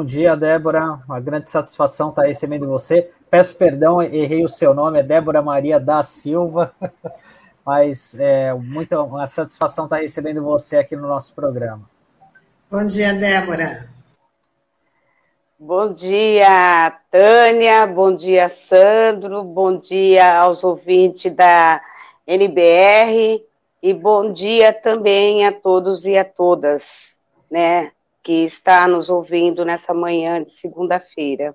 Bom 0.00 0.04
dia, 0.06 0.34
Débora. 0.34 0.98
Uma 1.06 1.20
grande 1.20 1.50
satisfação 1.50 2.08
estar 2.08 2.22
recebendo 2.22 2.66
você. 2.66 3.10
Peço 3.30 3.54
perdão, 3.54 4.00
errei 4.00 4.42
o 4.42 4.48
seu 4.48 4.72
nome, 4.72 4.98
é 4.98 5.02
Débora 5.02 5.42
Maria 5.42 5.78
da 5.78 6.02
Silva, 6.02 6.74
mas 7.66 8.18
é 8.18 8.54
muito 8.54 8.98
uma 8.98 9.26
satisfação 9.26 9.84
estar 9.84 9.98
recebendo 9.98 10.42
você 10.42 10.78
aqui 10.78 10.96
no 10.96 11.06
nosso 11.06 11.34
programa. 11.34 11.82
Bom 12.70 12.86
dia, 12.86 13.12
Débora. 13.12 13.90
Bom 15.58 15.92
dia, 15.92 16.98
Tânia. 17.10 17.86
Bom 17.86 18.16
dia, 18.16 18.48
Sandro. 18.48 19.44
Bom 19.44 19.76
dia 19.76 20.38
aos 20.38 20.64
ouvintes 20.64 21.30
da 21.34 21.78
NBR. 22.26 23.44
E 23.82 23.92
bom 23.92 24.32
dia 24.32 24.72
também 24.72 25.46
a 25.46 25.52
todos 25.52 26.06
e 26.06 26.16
a 26.16 26.24
todas, 26.24 27.20
né, 27.50 27.92
que 28.22 28.44
está 28.44 28.86
nos 28.86 29.08
ouvindo 29.08 29.64
nessa 29.64 29.94
manhã 29.94 30.42
de 30.42 30.52
segunda-feira. 30.52 31.54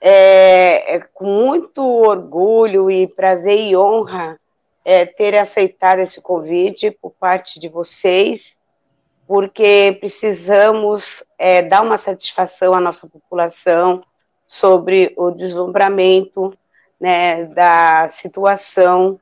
É, 0.00 0.96
é, 0.96 1.00
com 1.14 1.24
muito 1.24 1.82
orgulho 1.82 2.90
e 2.90 3.08
prazer 3.08 3.58
e 3.58 3.76
honra 3.76 4.38
é, 4.84 5.06
ter 5.06 5.36
aceitado 5.36 6.00
esse 6.00 6.20
convite 6.20 6.90
por 6.90 7.10
parte 7.12 7.58
de 7.58 7.68
vocês, 7.68 8.58
porque 9.26 9.96
precisamos 9.98 11.24
é, 11.38 11.62
dar 11.62 11.82
uma 11.82 11.96
satisfação 11.96 12.74
à 12.74 12.80
nossa 12.80 13.08
população 13.08 14.04
sobre 14.46 15.12
o 15.16 15.30
deslumbramento 15.30 16.52
né, 17.00 17.44
da 17.46 18.08
situação 18.08 19.18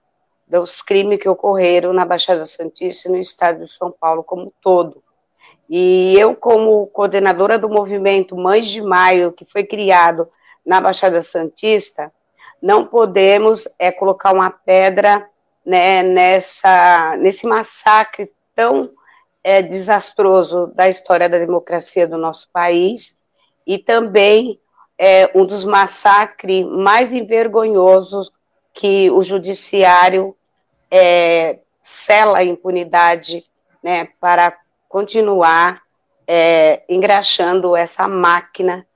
dos 0.47 0.83
crimes 0.83 1.19
que 1.19 1.29
ocorreram 1.29 1.93
na 1.93 2.05
Baixada 2.05 2.45
Santista 2.45 3.09
e 3.09 3.13
no 3.13 3.19
estado 3.19 3.59
de 3.59 3.69
São 3.69 3.91
Paulo 3.91 4.23
como 4.23 4.53
todo. 4.61 5.04
E 5.69 6.15
eu, 6.19 6.35
como 6.35 6.87
coordenadora 6.89 7.59
do 7.59 7.69
movimento 7.69 8.37
Mães 8.37 8.69
de 8.69 8.83
Maio, 8.83 9.33
que 9.33 9.45
foi 9.45 9.65
criado 9.65 10.29
na 10.65 10.81
Baixada 10.81 11.23
Santista, 11.23 12.13
não 12.61 12.87
podemos 12.87 13.69
é, 13.79 13.91
colocar 13.93 14.33
uma 14.33 14.51
pedra 14.51 15.29
né, 15.65 16.03
nessa, 16.03 17.17
nesse 17.19 17.47
massacre 17.47 18.31
tão 18.55 18.91
é, 19.43 19.61
desastroso 19.61 20.69
da 20.75 20.89
história 20.89 21.29
da 21.29 21.39
democracia 21.39 22.07
do 22.07 22.17
nosso 22.17 22.49
país 22.53 23.17
e 23.67 23.79
também 23.79 24.59
é, 24.99 25.31
um 25.35 25.45
dos 25.45 25.65
massacres 25.65 26.65
mais 26.67 27.13
envergonhosos 27.13 28.31
que 28.73 29.11
o 29.11 29.23
judiciário 29.23 30.37
é, 30.91 31.59
sela 31.83 32.39
a 32.39 32.45
impunidade 32.45 33.45
né, 33.83 34.09
para 34.21 34.57
continuar 34.95 35.83
é, 36.25 36.85
engraxando 36.89 37.75
essa 37.75 38.07
máquina 38.07 38.87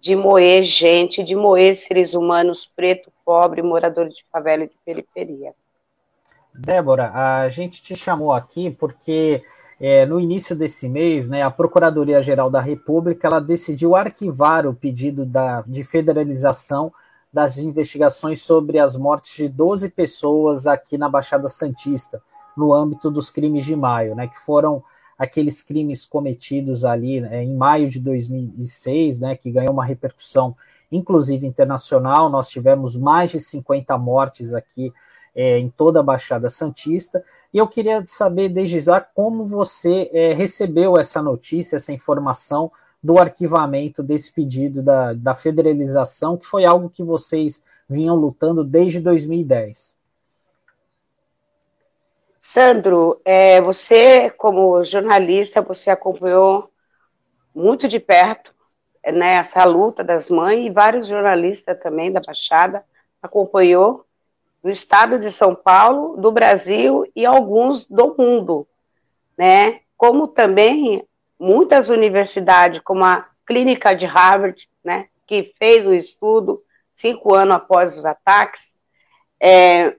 de 0.00 0.16
moer 0.16 0.64
gente, 0.64 1.22
de 1.22 1.36
moer 1.36 1.76
seres 1.76 2.14
humanos 2.14 2.64
preto, 2.64 3.12
pobre, 3.22 3.60
morador 3.60 4.08
de 4.08 4.24
favela 4.32 4.64
e 4.64 4.68
de 4.68 4.74
periferia. 4.82 5.52
Débora, 6.54 7.12
a 7.12 7.50
gente 7.50 7.82
te 7.82 7.94
chamou 7.94 8.32
aqui 8.32 8.70
porque 8.70 9.42
é, 9.78 10.06
no 10.06 10.18
início 10.18 10.56
desse 10.56 10.88
mês, 10.88 11.28
né, 11.28 11.42
a 11.42 11.50
Procuradoria-Geral 11.50 12.48
da 12.48 12.62
República 12.62 13.28
ela 13.28 13.38
decidiu 13.38 13.94
arquivar 13.94 14.66
o 14.66 14.72
pedido 14.72 15.26
da, 15.26 15.60
de 15.66 15.84
federalização 15.84 16.90
das 17.30 17.58
investigações 17.58 18.40
sobre 18.40 18.78
as 18.78 18.96
mortes 18.96 19.36
de 19.36 19.50
12 19.50 19.90
pessoas 19.90 20.66
aqui 20.66 20.96
na 20.96 21.10
Baixada 21.10 21.50
Santista, 21.50 22.22
no 22.56 22.72
âmbito 22.72 23.10
dos 23.10 23.28
crimes 23.28 23.66
de 23.66 23.76
maio, 23.76 24.14
né, 24.14 24.28
que 24.28 24.38
foram 24.38 24.82
aqueles 25.22 25.62
crimes 25.62 26.04
cometidos 26.04 26.84
ali 26.84 27.20
né, 27.20 27.44
em 27.44 27.54
maio 27.54 27.88
de 27.88 28.00
2006, 28.00 29.20
né, 29.20 29.36
que 29.36 29.52
ganhou 29.52 29.72
uma 29.72 29.84
repercussão, 29.84 30.56
inclusive 30.90 31.46
internacional. 31.46 32.28
Nós 32.28 32.48
tivemos 32.48 32.96
mais 32.96 33.30
de 33.30 33.38
50 33.38 33.96
mortes 33.98 34.52
aqui 34.52 34.92
é, 35.32 35.58
em 35.58 35.70
toda 35.70 36.00
a 36.00 36.02
Baixada 36.02 36.48
Santista. 36.48 37.24
E 37.54 37.58
eu 37.58 37.68
queria 37.68 38.02
saber, 38.04 38.48
desde 38.48 38.80
já, 38.80 39.00
como 39.00 39.46
você 39.46 40.10
é, 40.12 40.32
recebeu 40.32 40.98
essa 40.98 41.22
notícia, 41.22 41.76
essa 41.76 41.92
informação 41.92 42.72
do 43.00 43.16
arquivamento 43.16 44.02
desse 44.02 44.32
pedido 44.32 44.82
da, 44.82 45.12
da 45.12 45.36
federalização, 45.36 46.36
que 46.36 46.46
foi 46.46 46.64
algo 46.64 46.90
que 46.90 47.04
vocês 47.04 47.62
vinham 47.88 48.16
lutando 48.16 48.64
desde 48.64 48.98
2010. 48.98 50.01
Sandro, 52.44 53.20
é, 53.24 53.62
você, 53.62 54.28
como 54.28 54.82
jornalista, 54.82 55.62
você 55.62 55.90
acompanhou 55.90 56.68
muito 57.54 57.86
de 57.86 58.00
perto 58.00 58.52
né, 59.06 59.34
essa 59.34 59.64
luta 59.64 60.02
das 60.02 60.28
mães 60.28 60.66
e 60.66 60.70
vários 60.70 61.06
jornalistas 61.06 61.78
também 61.80 62.10
da 62.10 62.20
Baixada 62.20 62.84
acompanhou 63.22 64.04
do 64.60 64.68
estado 64.68 65.20
de 65.20 65.30
São 65.30 65.54
Paulo, 65.54 66.16
do 66.16 66.32
Brasil 66.32 67.08
e 67.14 67.24
alguns 67.24 67.88
do 67.88 68.16
mundo, 68.18 68.66
né? 69.38 69.80
Como 69.96 70.26
também 70.26 71.06
muitas 71.38 71.90
universidades, 71.90 72.80
como 72.84 73.04
a 73.04 73.24
Clínica 73.46 73.94
de 73.94 74.06
Harvard, 74.06 74.68
né, 74.82 75.06
que 75.28 75.54
fez 75.58 75.86
o 75.86 75.94
estudo 75.94 76.60
cinco 76.92 77.34
anos 77.34 77.54
após 77.54 77.96
os 77.98 78.04
ataques, 78.04 78.72
é, 79.40 79.96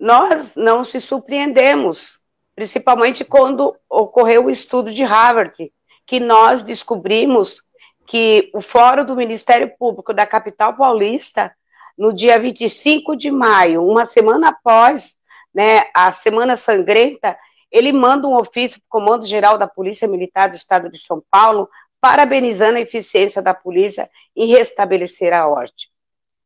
nós 0.00 0.56
não 0.56 0.82
se 0.82 0.98
surpreendemos, 0.98 2.20
principalmente 2.56 3.22
quando 3.22 3.76
ocorreu 3.88 4.46
o 4.46 4.50
estudo 4.50 4.92
de 4.92 5.04
Harvard, 5.04 5.70
que 6.06 6.18
nós 6.18 6.62
descobrimos 6.62 7.62
que 8.06 8.50
o 8.54 8.62
Fórum 8.62 9.04
do 9.04 9.14
Ministério 9.14 9.70
Público 9.78 10.14
da 10.14 10.26
capital 10.26 10.74
paulista, 10.74 11.54
no 11.98 12.14
dia 12.14 12.38
25 12.38 13.14
de 13.14 13.30
maio, 13.30 13.86
uma 13.86 14.06
semana 14.06 14.48
após 14.48 15.16
né, 15.54 15.82
a 15.94 16.10
Semana 16.10 16.56
Sangrenta, 16.56 17.36
ele 17.70 17.92
manda 17.92 18.26
um 18.26 18.36
ofício 18.36 18.80
para 18.80 18.86
o 18.86 18.88
Comando 18.88 19.26
Geral 19.26 19.58
da 19.58 19.68
Polícia 19.68 20.08
Militar 20.08 20.48
do 20.48 20.56
Estado 20.56 20.90
de 20.90 20.98
São 20.98 21.22
Paulo, 21.30 21.68
parabenizando 22.00 22.78
a 22.78 22.80
eficiência 22.80 23.42
da 23.42 23.52
polícia 23.52 24.10
em 24.34 24.46
restabelecer 24.48 25.32
a 25.32 25.46
ordem. 25.46 25.74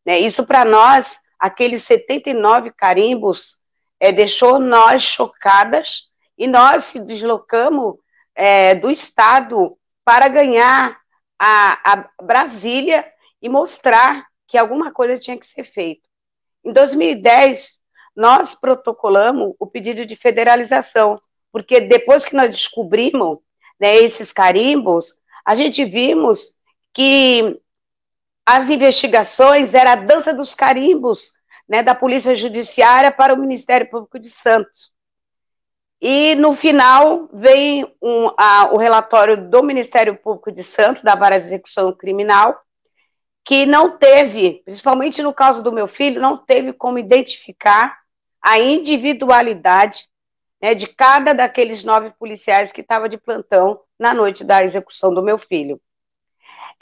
Né, 0.04 0.18
isso 0.18 0.44
para 0.44 0.64
nós, 0.64 1.20
aqueles 1.44 1.82
79 1.82 2.70
carimbos, 2.70 3.58
é, 4.00 4.10
deixou 4.10 4.58
nós 4.58 5.02
chocadas 5.02 6.08
e 6.38 6.46
nós 6.46 6.84
se 6.84 6.98
deslocamos 6.98 7.96
é, 8.34 8.74
do 8.74 8.90
Estado 8.90 9.76
para 10.02 10.26
ganhar 10.28 10.98
a, 11.38 11.92
a 11.92 12.08
Brasília 12.22 13.06
e 13.42 13.50
mostrar 13.50 14.26
que 14.48 14.56
alguma 14.56 14.90
coisa 14.90 15.18
tinha 15.18 15.36
que 15.36 15.46
ser 15.46 15.64
feita. 15.64 16.08
Em 16.64 16.72
2010, 16.72 17.78
nós 18.16 18.54
protocolamos 18.54 19.54
o 19.58 19.66
pedido 19.66 20.06
de 20.06 20.16
federalização, 20.16 21.14
porque 21.52 21.78
depois 21.78 22.24
que 22.24 22.34
nós 22.34 22.50
descobrimos 22.50 23.36
né, 23.78 23.96
esses 23.96 24.32
carimbos, 24.32 25.12
a 25.44 25.54
gente 25.54 25.84
vimos 25.84 26.56
que 26.90 27.60
as 28.46 28.68
investigações 28.68 29.74
era 29.74 29.92
a 29.92 29.96
dança 29.96 30.32
dos 30.34 30.54
carimbos 30.54 31.32
né, 31.68 31.82
da 31.82 31.94
Polícia 31.94 32.34
Judiciária 32.34 33.10
para 33.10 33.32
o 33.32 33.38
Ministério 33.38 33.88
Público 33.88 34.18
de 34.18 34.30
Santos. 34.30 34.92
E 36.00 36.34
no 36.34 36.52
final 36.52 37.28
vem 37.32 37.84
um, 38.02 38.30
a, 38.36 38.68
o 38.72 38.76
relatório 38.76 39.48
do 39.48 39.62
Ministério 39.62 40.16
Público 40.16 40.52
de 40.52 40.62
Santos, 40.62 41.02
da 41.02 41.14
Vara 41.14 41.38
de 41.38 41.46
Execução 41.46 41.92
Criminal, 41.94 42.60
que 43.42 43.64
não 43.64 43.96
teve, 43.96 44.62
principalmente 44.64 45.22
no 45.22 45.32
caso 45.32 45.62
do 45.62 45.72
meu 45.72 45.88
filho, 45.88 46.20
não 46.20 46.36
teve 46.36 46.72
como 46.72 46.98
identificar 46.98 47.98
a 48.42 48.58
individualidade 48.58 50.06
né, 50.60 50.74
de 50.74 50.86
cada 50.86 51.32
daqueles 51.32 51.84
nove 51.84 52.10
policiais 52.18 52.72
que 52.72 52.82
estava 52.82 53.08
de 53.08 53.16
plantão 53.16 53.80
na 53.98 54.12
noite 54.12 54.44
da 54.44 54.62
execução 54.62 55.12
do 55.12 55.22
meu 55.22 55.38
filho. 55.38 55.80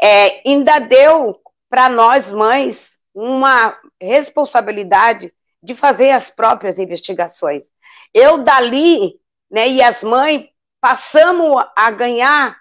É, 0.01 0.49
ainda 0.49 0.81
deu 0.81 1.41
para 1.73 1.89
nós, 1.89 2.31
mães, 2.31 2.99
uma 3.15 3.79
responsabilidade 3.99 5.33
de 5.63 5.75
fazer 5.75 6.11
as 6.11 6.29
próprias 6.29 6.79
investigações. 6.79 7.73
Eu, 8.13 8.45
dali, 8.45 9.19
né, 9.51 9.71
e 9.71 9.81
as 9.81 10.05
mães, 10.05 10.51
passamos 10.83 11.65
a 11.75 11.91
ganhar 11.91 12.59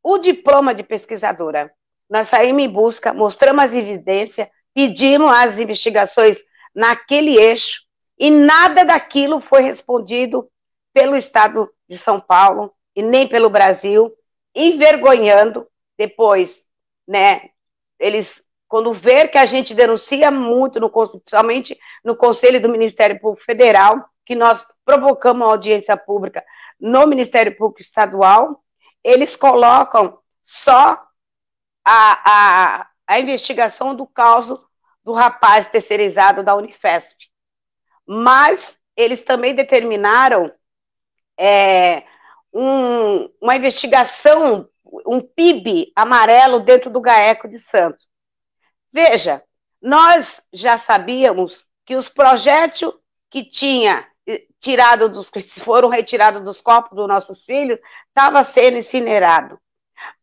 o 0.00 0.16
diploma 0.16 0.72
de 0.72 0.84
pesquisadora. 0.84 1.72
Nós 2.08 2.28
saímos 2.28 2.62
em 2.62 2.68
busca, 2.68 3.12
mostramos 3.12 3.64
as 3.64 3.72
evidências, 3.72 4.46
pedimos 4.72 5.32
as 5.32 5.58
investigações 5.58 6.38
naquele 6.72 7.36
eixo, 7.36 7.82
e 8.16 8.30
nada 8.30 8.84
daquilo 8.84 9.40
foi 9.40 9.62
respondido 9.62 10.48
pelo 10.94 11.16
Estado 11.16 11.68
de 11.88 11.98
São 11.98 12.20
Paulo 12.20 12.72
e 12.94 13.02
nem 13.02 13.26
pelo 13.26 13.50
Brasil, 13.50 14.14
envergonhando 14.54 15.66
depois, 15.98 16.64
né? 17.08 17.50
Eles, 17.98 18.44
quando 18.72 18.90
ver 18.90 19.28
que 19.28 19.36
a 19.36 19.44
gente 19.44 19.74
denuncia 19.74 20.30
muito, 20.30 20.80
no, 20.80 20.88
principalmente 20.88 21.78
no 22.02 22.16
Conselho 22.16 22.58
do 22.58 22.70
Ministério 22.70 23.20
Público 23.20 23.44
Federal, 23.44 24.02
que 24.24 24.34
nós 24.34 24.64
provocamos 24.82 25.42
uma 25.42 25.52
audiência 25.52 25.94
pública 25.94 26.42
no 26.80 27.06
Ministério 27.06 27.54
Público 27.54 27.82
Estadual, 27.82 28.64
eles 29.04 29.36
colocam 29.36 30.18
só 30.42 31.06
a, 31.84 32.22
a, 32.24 32.86
a 33.06 33.20
investigação 33.20 33.94
do 33.94 34.06
caso 34.06 34.66
do 35.04 35.12
rapaz 35.12 35.68
terceirizado 35.68 36.42
da 36.42 36.56
Unifesp. 36.56 37.26
Mas 38.06 38.78
eles 38.96 39.20
também 39.20 39.54
determinaram 39.54 40.50
é, 41.38 42.04
um, 42.50 43.28
uma 43.38 43.54
investigação, 43.54 44.66
um 45.06 45.20
PIB 45.20 45.92
amarelo 45.94 46.60
dentro 46.60 46.88
do 46.88 47.02
GAECO 47.02 47.46
de 47.48 47.58
Santos. 47.58 48.10
Veja, 48.92 49.42
nós 49.80 50.42
já 50.52 50.76
sabíamos 50.76 51.66
que 51.84 51.96
os 51.96 52.08
projéteis 52.08 52.92
que 53.30 53.42
tinha 53.44 54.06
eh, 54.26 54.44
tirado 54.60 55.08
dos 55.08 55.30
que 55.30 55.40
foram 55.40 55.88
retirados 55.88 56.42
dos 56.42 56.60
corpos 56.60 56.96
dos 56.96 57.08
nossos 57.08 57.44
filhos 57.44 57.78
estava 58.08 58.44
sendo 58.44 58.76
incinerado. 58.76 59.58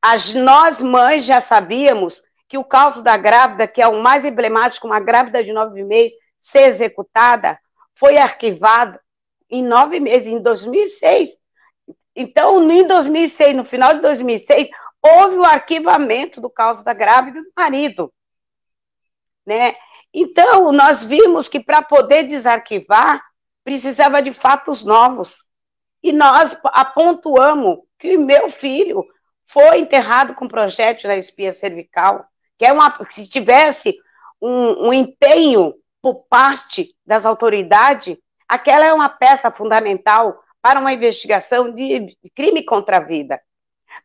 As 0.02 0.34
nós 0.34 0.82
mães 0.82 1.26
já 1.26 1.42
sabíamos 1.42 2.22
que 2.48 2.58
o 2.58 2.64
caso 2.64 3.04
da 3.04 3.18
grávida, 3.18 3.68
que 3.68 3.82
é 3.82 3.88
o 3.88 4.02
mais 4.02 4.24
emblemático, 4.24 4.88
uma 4.88 5.00
grávida 5.00 5.44
de 5.44 5.52
nove 5.52 5.84
meses 5.84 6.16
ser 6.40 6.70
executada, 6.70 7.60
foi 7.96 8.18
arquivado 8.18 9.00
em 9.50 9.64
nove 9.64 10.00
meses, 10.00 10.28
em 10.28 10.42
2006. 10.42 11.30
Então, 12.16 12.72
em 12.72 12.86
2006, 12.88 13.56
no 13.56 13.66
final 13.66 13.94
de 13.94 14.02
2006, 14.02 14.70
houve 15.02 15.38
o 15.38 15.44
arquivamento 15.44 16.40
do 16.40 16.50
caso 16.50 16.84
da 16.84 16.94
grávida 16.94 17.40
e 17.40 17.44
do 17.44 17.52
marido. 17.56 18.14
Né? 19.46 19.74
Então, 20.14 20.72
nós 20.72 21.04
vimos 21.04 21.48
que 21.48 21.60
para 21.60 21.82
poder 21.82 22.24
desarquivar, 22.24 23.24
precisava 23.64 24.22
de 24.22 24.34
fatos 24.34 24.84
novos. 24.84 25.38
E 26.02 26.12
nós 26.12 26.58
apontuamos 26.64 27.80
que 27.98 28.18
meu 28.18 28.50
filho 28.50 29.06
foi 29.46 29.80
enterrado 29.80 30.34
com 30.34 30.48
projétil 30.48 31.10
na 31.10 31.18
espia 31.18 31.52
cervical, 31.52 32.26
que 32.58 32.66
é 32.66 32.72
uma, 32.72 32.98
se 33.10 33.28
tivesse 33.28 33.98
um, 34.42 34.88
um 34.88 34.94
empenho 34.94 35.74
por 36.02 36.26
parte 36.30 36.96
das 37.06 37.26
autoridades, 37.26 38.18
aquela 38.48 38.86
é 38.86 38.94
uma 38.94 39.10
peça 39.10 39.52
fundamental 39.52 40.40
para 40.62 40.80
uma 40.80 40.94
investigação 40.94 41.74
de 41.74 42.18
crime 42.36 42.64
contra 42.64 42.98
a 42.98 43.02
vida. 43.02 43.42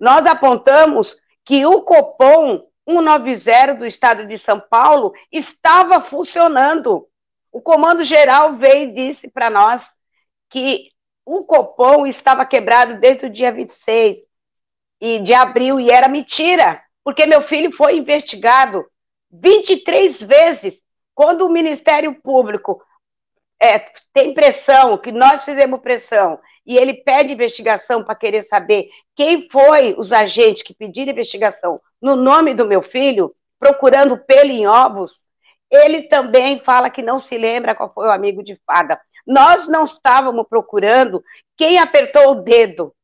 Nós 0.00 0.26
apontamos 0.26 1.16
que 1.44 1.64
o 1.66 1.82
Copom 1.82 2.60
190 2.88 3.74
do 3.74 3.86
estado 3.86 4.26
de 4.26 4.36
São 4.36 4.60
Paulo 4.60 5.12
estava 5.32 6.00
funcionando. 6.00 7.08
O 7.50 7.60
comando 7.60 8.04
geral 8.04 8.56
veio 8.56 8.90
e 8.90 8.94
disse 8.94 9.28
para 9.28 9.48
nós 9.48 9.86
que 10.50 10.90
o 11.24 11.44
Copom 11.44 12.06
estava 12.06 12.44
quebrado 12.44 12.98
desde 12.98 13.26
o 13.26 13.30
dia 13.30 13.50
26 13.50 14.18
de 15.22 15.34
abril 15.34 15.78
e 15.78 15.90
era 15.90 16.08
mentira, 16.08 16.82
porque 17.02 17.26
meu 17.26 17.42
filho 17.42 17.72
foi 17.72 17.96
investigado 17.98 18.84
23 19.30 20.22
vezes. 20.22 20.82
Quando 21.14 21.46
o 21.46 21.50
Ministério 21.50 22.14
Público 22.22 22.82
é, 23.60 23.78
tem 24.12 24.34
pressão, 24.34 24.98
que 24.98 25.12
nós 25.12 25.44
fizemos 25.44 25.80
pressão, 25.80 26.38
e 26.66 26.76
ele 26.76 26.94
pede 26.94 27.32
investigação 27.32 28.02
para 28.02 28.14
querer 28.14 28.42
saber 28.42 28.88
quem 29.14 29.48
foi 29.50 29.94
os 29.98 30.12
agentes 30.12 30.62
que 30.62 30.74
pediram 30.74 31.12
investigação 31.12 31.76
no 32.00 32.16
nome 32.16 32.54
do 32.54 32.66
meu 32.66 32.82
filho, 32.82 33.32
procurando 33.58 34.18
pelo 34.18 34.50
em 34.50 34.66
ovos, 34.66 35.24
ele 35.70 36.02
também 36.02 36.60
fala 36.60 36.90
que 36.90 37.02
não 37.02 37.18
se 37.18 37.36
lembra 37.36 37.74
qual 37.74 37.92
foi 37.92 38.06
o 38.06 38.12
amigo 38.12 38.42
de 38.42 38.60
fada. 38.66 39.00
Nós 39.26 39.66
não 39.66 39.84
estávamos 39.84 40.46
procurando 40.48 41.22
quem 41.56 41.78
apertou 41.78 42.32
o 42.32 42.42
dedo. 42.42 42.94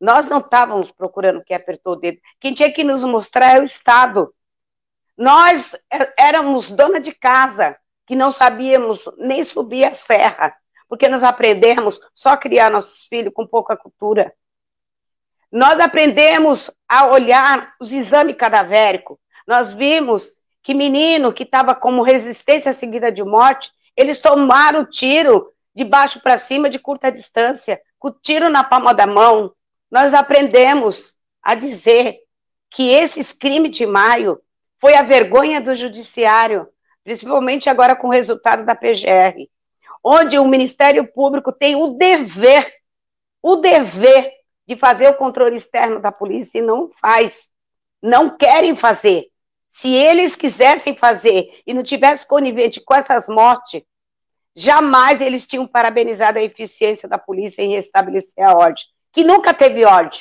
Nós 0.00 0.26
não 0.26 0.38
estávamos 0.38 0.90
procurando 0.90 1.42
quem 1.42 1.56
apertou 1.56 1.94
o 1.94 1.96
dedo. 1.96 2.18
Quem 2.38 2.54
tinha 2.54 2.72
que 2.72 2.84
nos 2.84 3.04
mostrar 3.04 3.56
é 3.56 3.60
o 3.60 3.64
Estado. 3.64 4.32
Nós 5.16 5.74
é, 5.92 6.12
éramos 6.18 6.70
dona 6.70 7.00
de 7.00 7.12
casa, 7.12 7.76
que 8.06 8.14
não 8.14 8.30
sabíamos 8.30 9.04
nem 9.18 9.42
subir 9.42 9.84
a 9.84 9.94
serra 9.94 10.54
porque 10.90 11.08
nós 11.08 11.22
aprendemos 11.22 12.00
só 12.12 12.30
a 12.30 12.36
criar 12.36 12.68
nossos 12.68 13.04
filhos 13.06 13.32
com 13.32 13.46
pouca 13.46 13.76
cultura. 13.76 14.34
Nós 15.50 15.78
aprendemos 15.78 16.68
a 16.88 17.06
olhar 17.06 17.74
os 17.80 17.92
exames 17.92 18.36
cadavéricos. 18.36 19.16
Nós 19.46 19.72
vimos 19.72 20.32
que 20.64 20.74
menino 20.74 21.32
que 21.32 21.44
estava 21.44 21.76
como 21.76 22.02
resistência 22.02 22.72
seguida 22.72 23.10
de 23.12 23.22
morte, 23.22 23.70
eles 23.96 24.18
tomaram 24.18 24.84
tiro 24.84 25.52
de 25.72 25.84
baixo 25.84 26.20
para 26.20 26.36
cima, 26.36 26.68
de 26.68 26.80
curta 26.80 27.10
distância, 27.10 27.80
com 27.96 28.10
tiro 28.10 28.48
na 28.48 28.64
palma 28.64 28.92
da 28.92 29.06
mão. 29.06 29.52
Nós 29.88 30.12
aprendemos 30.12 31.14
a 31.40 31.54
dizer 31.54 32.18
que 32.68 32.90
esses 32.90 33.32
crimes 33.32 33.70
de 33.70 33.86
maio 33.86 34.40
foi 34.80 34.94
a 34.94 35.02
vergonha 35.02 35.60
do 35.60 35.72
judiciário, 35.72 36.68
principalmente 37.04 37.70
agora 37.70 37.94
com 37.94 38.08
o 38.08 38.12
resultado 38.12 38.64
da 38.64 38.74
PGR 38.74 39.48
onde 40.02 40.38
o 40.38 40.46
Ministério 40.46 41.06
Público 41.06 41.52
tem 41.52 41.76
o 41.76 41.88
dever, 41.94 42.72
o 43.42 43.56
dever 43.56 44.32
de 44.66 44.76
fazer 44.76 45.08
o 45.08 45.16
controle 45.16 45.56
externo 45.56 46.00
da 46.00 46.12
polícia 46.12 46.58
e 46.58 46.62
não 46.62 46.88
faz. 47.00 47.50
Não 48.02 48.36
querem 48.36 48.74
fazer. 48.76 49.26
Se 49.68 49.92
eles 49.92 50.34
quisessem 50.34 50.96
fazer 50.96 51.48
e 51.66 51.74
não 51.74 51.82
tivesse 51.82 52.26
conivente 52.26 52.80
com 52.80 52.94
essas 52.94 53.28
mortes, 53.28 53.82
jamais 54.54 55.20
eles 55.20 55.46
tinham 55.46 55.66
parabenizado 55.66 56.38
a 56.38 56.42
eficiência 56.42 57.08
da 57.08 57.18
polícia 57.18 57.62
em 57.62 57.74
restabelecer 57.74 58.44
a 58.44 58.56
ordem, 58.56 58.84
que 59.12 59.22
nunca 59.22 59.54
teve 59.54 59.84
ordem. 59.84 60.20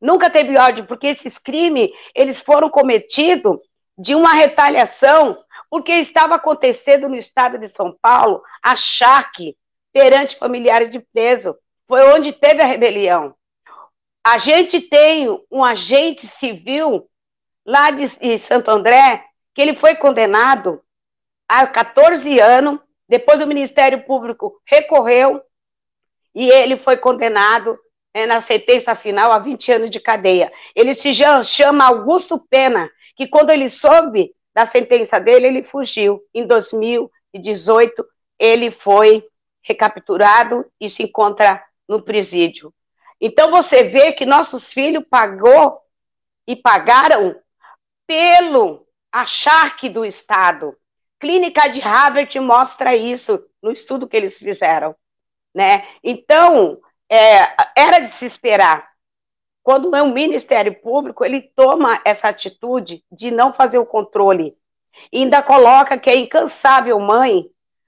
Nunca 0.00 0.28
teve 0.28 0.58
ordem, 0.58 0.84
porque 0.84 1.06
esses 1.06 1.38
crimes, 1.38 1.90
eles 2.14 2.40
foram 2.40 2.68
cometidos 2.68 3.56
de 3.96 4.16
uma 4.16 4.32
retaliação 4.32 5.36
porque 5.72 5.92
estava 5.92 6.34
acontecendo 6.34 7.08
no 7.08 7.16
estado 7.16 7.56
de 7.56 7.66
São 7.66 7.96
Paulo 8.02 8.42
a 8.62 8.76
Charque 8.76 9.56
perante 9.90 10.36
familiares 10.36 10.90
de 10.90 11.00
preso. 11.00 11.56
Foi 11.88 12.12
onde 12.12 12.30
teve 12.30 12.60
a 12.60 12.66
rebelião. 12.66 13.34
A 14.22 14.36
gente 14.36 14.82
tem 14.82 15.26
um 15.50 15.64
agente 15.64 16.26
civil 16.26 17.08
lá 17.64 17.90
de, 17.90 18.06
Santo 18.38 18.70
André, 18.70 19.24
que 19.54 19.62
ele 19.62 19.74
foi 19.74 19.94
condenado 19.94 20.82
a 21.48 21.66
14 21.66 22.38
anos, 22.38 22.78
depois 23.08 23.40
o 23.40 23.46
Ministério 23.46 24.04
Público 24.04 24.60
recorreu 24.66 25.40
e 26.34 26.50
ele 26.50 26.76
foi 26.76 26.98
condenado 26.98 27.78
é, 28.12 28.26
na 28.26 28.42
sentença 28.42 28.94
final 28.94 29.32
a 29.32 29.38
20 29.38 29.72
anos 29.72 29.90
de 29.90 30.00
cadeia. 30.00 30.52
Ele 30.76 30.92
se 30.92 31.14
chama 31.44 31.86
Augusto 31.86 32.38
Pena, 32.38 32.90
que 33.16 33.26
quando 33.26 33.48
ele 33.48 33.70
soube 33.70 34.34
da 34.54 34.66
sentença 34.66 35.18
dele, 35.18 35.46
ele 35.46 35.62
fugiu. 35.62 36.22
Em 36.34 36.46
2018, 36.46 38.04
ele 38.38 38.70
foi 38.70 39.24
recapturado 39.62 40.66
e 40.80 40.90
se 40.90 41.04
encontra 41.04 41.62
no 41.88 42.02
presídio. 42.02 42.72
Então 43.20 43.50
você 43.50 43.84
vê 43.84 44.12
que 44.12 44.26
nossos 44.26 44.72
filhos 44.72 45.04
pagou 45.08 45.80
e 46.46 46.56
pagaram 46.56 47.40
pelo 48.06 48.86
acharque 49.12 49.88
do 49.88 50.04
Estado. 50.04 50.76
Clínica 51.20 51.68
de 51.68 51.78
Harvard 51.78 52.38
mostra 52.40 52.96
isso 52.96 53.46
no 53.62 53.70
estudo 53.70 54.08
que 54.08 54.16
eles 54.16 54.38
fizeram, 54.38 54.96
né? 55.54 55.86
Então 56.02 56.80
é, 57.08 57.54
era 57.76 58.00
de 58.00 58.08
se 58.08 58.26
esperar 58.26 58.91
quando 59.62 59.94
é 59.94 60.02
um 60.02 60.12
Ministério 60.12 60.74
Público, 60.80 61.24
ele 61.24 61.40
toma 61.40 62.00
essa 62.04 62.28
atitude 62.28 63.04
de 63.10 63.30
não 63.30 63.52
fazer 63.52 63.78
o 63.78 63.86
controle. 63.86 64.52
E 65.12 65.18
ainda 65.22 65.42
coloca 65.42 65.98
que 65.98 66.10
a 66.10 66.16
incansável 66.16 66.98
mãe 66.98 67.46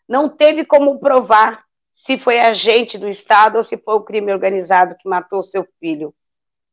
não 0.09 0.28
teve 0.28 0.64
como 0.64 0.99
provar 0.99 1.64
se 1.95 2.19
foi 2.19 2.38
agente 2.38 2.99
do 2.99 3.09
Estado 3.09 3.57
ou 3.57 3.64
se 3.64 3.76
foi 3.76 3.95
o 3.95 4.02
crime 4.02 4.33
organizado 4.33 4.97
que 4.97 5.09
matou 5.09 5.43
seu 5.43 5.66
filho. 5.81 6.14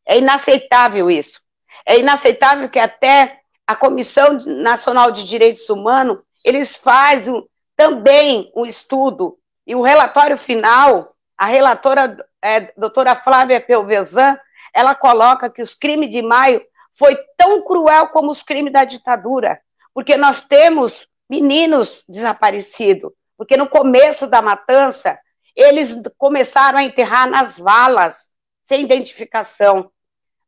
É 0.05 0.17
inaceitável 0.17 1.09
isso. 1.09 1.41
É 1.85 1.97
inaceitável 1.99 2.69
que 2.69 2.79
até 2.79 3.39
a 3.65 3.75
Comissão 3.75 4.33
Nacional 4.45 5.11
de 5.11 5.27
Direitos 5.27 5.69
Humanos, 5.69 6.19
eles 6.43 6.75
fazem 6.75 7.47
também 7.75 8.51
um 8.55 8.65
estudo, 8.65 9.37
e 9.65 9.75
o 9.75 9.81
relatório 9.81 10.37
final, 10.37 11.15
a 11.37 11.45
relatora, 11.45 12.17
é, 12.41 12.71
doutora 12.75 13.15
Flávia 13.15 13.61
Pelvezan, 13.61 14.37
ela 14.73 14.95
coloca 14.95 15.49
que 15.49 15.61
os 15.61 15.73
crimes 15.73 16.09
de 16.09 16.21
maio 16.21 16.61
foi 16.97 17.17
tão 17.37 17.61
cruel 17.63 18.07
como 18.09 18.31
os 18.31 18.43
crimes 18.43 18.73
da 18.73 18.83
ditadura, 18.83 19.59
porque 19.93 20.17
nós 20.17 20.47
temos 20.47 21.07
meninos 21.29 22.03
desaparecidos, 22.07 23.11
porque 23.37 23.57
no 23.57 23.67
começo 23.67 24.27
da 24.27 24.41
matança 24.41 25.17
eles 25.55 26.01
começaram 26.17 26.79
a 26.79 26.83
enterrar 26.83 27.29
nas 27.29 27.59
valas 27.59 28.29
sem 28.61 28.83
identificação. 28.83 29.91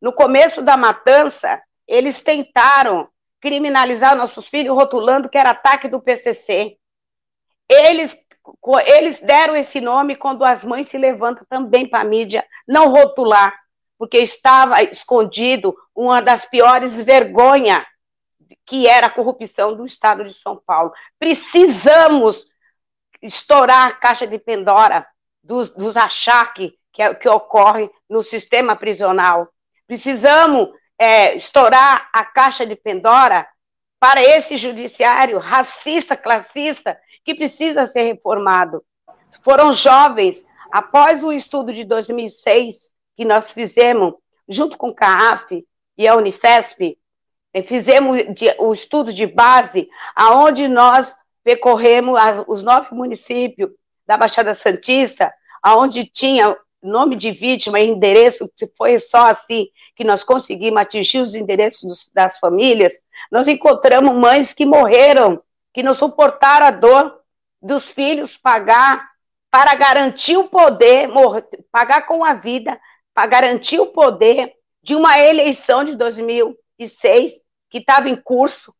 No 0.02 0.14
começo 0.14 0.62
da 0.62 0.78
matança, 0.78 1.62
eles 1.88 2.22
tentaram 2.22 3.10
criminalizar 3.42 4.16
nossos 4.16 4.48
filhos 4.48 4.76
rotulando 4.76 5.30
que 5.30 5.38
era 5.38 5.50
ataque 5.50 5.88
do 5.88 6.02
PCC. 6.02 6.78
Eles 7.70 8.18
eles 8.86 9.22
deram 9.22 9.56
esse 9.56 9.80
nome 9.80 10.18
quando 10.18 10.44
as 10.44 10.66
mães 10.66 10.90
se 10.90 10.98
levantam 10.98 11.46
também 11.50 11.88
para 11.88 12.02
a 12.02 12.04
mídia 12.04 12.46
não 12.68 12.90
rotular 12.90 13.58
porque 13.98 14.18
estava 14.18 14.82
escondido 14.84 15.76
uma 15.96 16.22
das 16.22 16.46
piores 16.46 17.00
vergonhas 17.00 17.86
que 18.66 18.88
era 18.88 19.08
a 19.08 19.12
corrupção 19.12 19.76
do 19.76 19.86
Estado 19.86 20.24
de 20.24 20.34
São 20.34 20.62
Paulo. 20.66 20.92
Precisamos 21.20 22.48
estourar 23.22 23.88
a 23.88 23.94
caixa 23.94 24.28
de 24.28 24.38
Pandora 24.38 25.06
dos, 25.44 25.70
dos 25.70 25.98
achaques 25.98 26.72
que, 26.92 27.16
que 27.16 27.30
ocorrem 27.30 27.90
no 28.10 28.22
sistema 28.22 28.76
prisional. 28.76 29.50
Precisamos 29.88 30.70
é, 30.98 31.36
estourar 31.36 32.10
a 32.14 32.24
caixa 32.24 32.66
de 32.66 32.76
Pandora 32.76 33.48
para 34.00 34.22
esse 34.22 34.58
judiciário 34.58 35.40
racista, 35.40 36.16
classista, 36.16 36.98
que 37.24 37.34
precisa 37.34 37.86
ser 37.86 38.04
reformado. 38.04 38.84
Foram 39.42 39.74
jovens, 39.74 40.46
após 40.72 41.24
o 41.24 41.32
estudo 41.32 41.74
de 41.74 41.84
2006 41.86 42.93
que 43.16 43.26
nós 43.26 43.52
fizemos, 43.52 44.14
junto 44.48 44.78
com 44.78 44.88
o 44.88 44.96
CAAF 44.96 45.64
e 45.98 46.08
a 46.08 46.16
Unifesp, 46.16 46.98
eh, 47.54 47.64
fizemos 47.64 48.20
o 48.60 48.74
estudo 48.74 49.14
de 49.14 49.28
base, 49.28 49.90
aonde 50.16 50.68
nós 50.68 51.16
percorremos 51.44 52.20
os 52.48 52.64
nove 52.64 52.88
municípios 52.92 53.70
da 54.06 54.18
Baixada 54.18 54.54
Santista, 54.54 55.34
aonde 55.62 56.06
tinha 56.06 56.58
nome 56.82 57.16
de 57.16 57.32
vítima 57.32 57.80
e 57.80 57.88
endereço, 57.88 58.52
se 58.56 58.72
foi 58.78 59.00
só 59.00 59.28
assim 59.28 59.68
que 59.96 60.04
nós 60.04 60.24
conseguimos 60.24 60.82
atingir 60.82 61.20
os 61.20 61.34
endereços 61.34 62.12
das 62.14 62.40
famílias, 62.40 62.94
nós 63.32 63.48
encontramos 63.48 64.14
mães 64.14 64.54
que 64.54 64.66
morreram, 64.66 65.42
que 65.74 65.82
não 65.82 65.94
suportaram 65.94 66.66
a 66.66 66.72
dor 66.72 67.20
dos 67.62 67.90
filhos 67.90 68.38
pagar 68.38 69.08
para 69.50 69.76
garantir 69.76 70.36
o 70.36 70.50
poder, 70.50 71.08
morrer, 71.08 71.48
pagar 71.72 72.06
com 72.06 72.26
a 72.26 72.34
vida, 72.34 72.78
para 73.14 73.28
garantir 73.28 73.80
o 73.80 73.88
poder 73.88 74.56
de 74.82 74.96
uma 74.96 75.20
eleição 75.20 75.84
de 75.84 75.96
2006 75.96 77.34
que 77.70 77.78
estava 77.78 78.10
em 78.10 78.16
curso, 78.16 78.74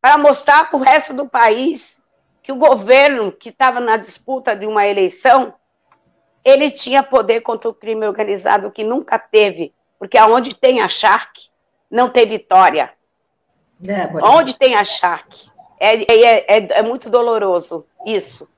para 0.00 0.18
mostrar 0.18 0.70
para 0.70 0.78
o 0.78 0.82
resto 0.82 1.14
do 1.14 1.28
país 1.28 2.02
que 2.42 2.50
o 2.50 2.56
governo 2.56 3.30
que 3.30 3.50
estava 3.50 3.80
na 3.80 3.96
disputa 3.96 4.56
de 4.56 4.66
uma 4.66 4.86
eleição 4.86 5.54
ele 6.44 6.70
tinha 6.70 7.02
poder 7.02 7.40
contra 7.40 7.70
o 7.70 7.74
crime 7.74 8.06
organizado 8.06 8.70
que 8.70 8.82
nunca 8.82 9.18
teve, 9.18 9.72
porque 9.98 10.18
aonde 10.18 10.54
tem 10.54 10.80
a 10.80 10.88
Shark, 10.88 11.48
não 11.90 12.10
tem 12.10 12.26
vitória. 12.26 12.92
Débora. 13.78 14.26
Onde 14.26 14.56
tem 14.56 14.74
a 14.74 14.84
Shark, 14.84 15.50
é, 15.78 16.02
é, 16.02 16.58
é, 16.58 16.78
é 16.78 16.82
muito 16.82 17.08
doloroso 17.08 17.86
isso. 18.04 18.50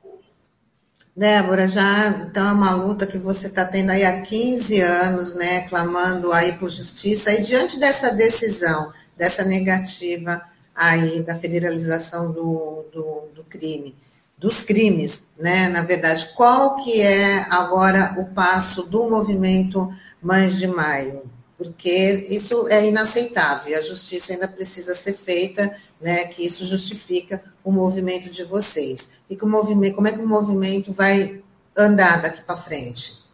Débora, 1.16 1.68
já 1.68 2.09
então 2.09 2.49
é 2.49 2.52
uma 2.52 2.73
luta 2.75 3.06
que 3.06 3.18
você 3.18 3.47
está 3.47 3.64
tendo 3.64 3.90
aí 3.90 4.04
há 4.04 4.21
15 4.21 4.80
anos, 4.80 5.35
né, 5.35 5.61
clamando 5.68 6.33
aí 6.33 6.54
por 6.54 6.68
justiça, 6.68 7.33
e 7.33 7.40
diante 7.40 7.78
dessa 7.78 8.11
decisão, 8.11 8.92
dessa 9.16 9.44
negativa 9.44 10.42
aí 10.75 11.23
da 11.23 11.37
federalização 11.37 12.33
do, 12.33 12.85
do, 12.92 13.28
do 13.33 13.44
crime, 13.44 13.94
dos 14.37 14.64
crimes, 14.64 15.30
né? 15.38 15.68
Na 15.68 15.83
verdade, 15.83 16.30
qual 16.35 16.76
que 16.83 17.00
é 17.00 17.47
agora 17.49 18.16
o 18.18 18.26
passo 18.35 18.83
do 18.83 19.09
movimento 19.09 19.88
Mães 20.21 20.56
de 20.59 20.66
Maio? 20.66 21.23
Porque 21.56 22.26
isso 22.28 22.66
é 22.68 22.88
inaceitável 22.88 23.78
a 23.78 23.80
justiça 23.80 24.33
ainda 24.33 24.49
precisa 24.49 24.97
ser 24.97 25.12
feita, 25.12 25.73
né? 26.04 26.26
Que 26.26 26.44
isso 26.44 26.66
justifica 26.66 27.42
o 27.64 27.73
movimento 27.73 28.28
de 28.28 28.44
vocês. 28.44 29.25
E 29.28 29.34
que 29.34 29.42
o 29.42 29.49
movimento, 29.49 29.94
como 29.94 30.06
é 30.06 30.12
que 30.12 30.20
o 30.20 30.28
movimento 30.28 30.92
vai 30.92 31.42
andar 31.75 32.20
daqui 32.20 32.42
para 32.42 32.58
frente? 32.58 33.25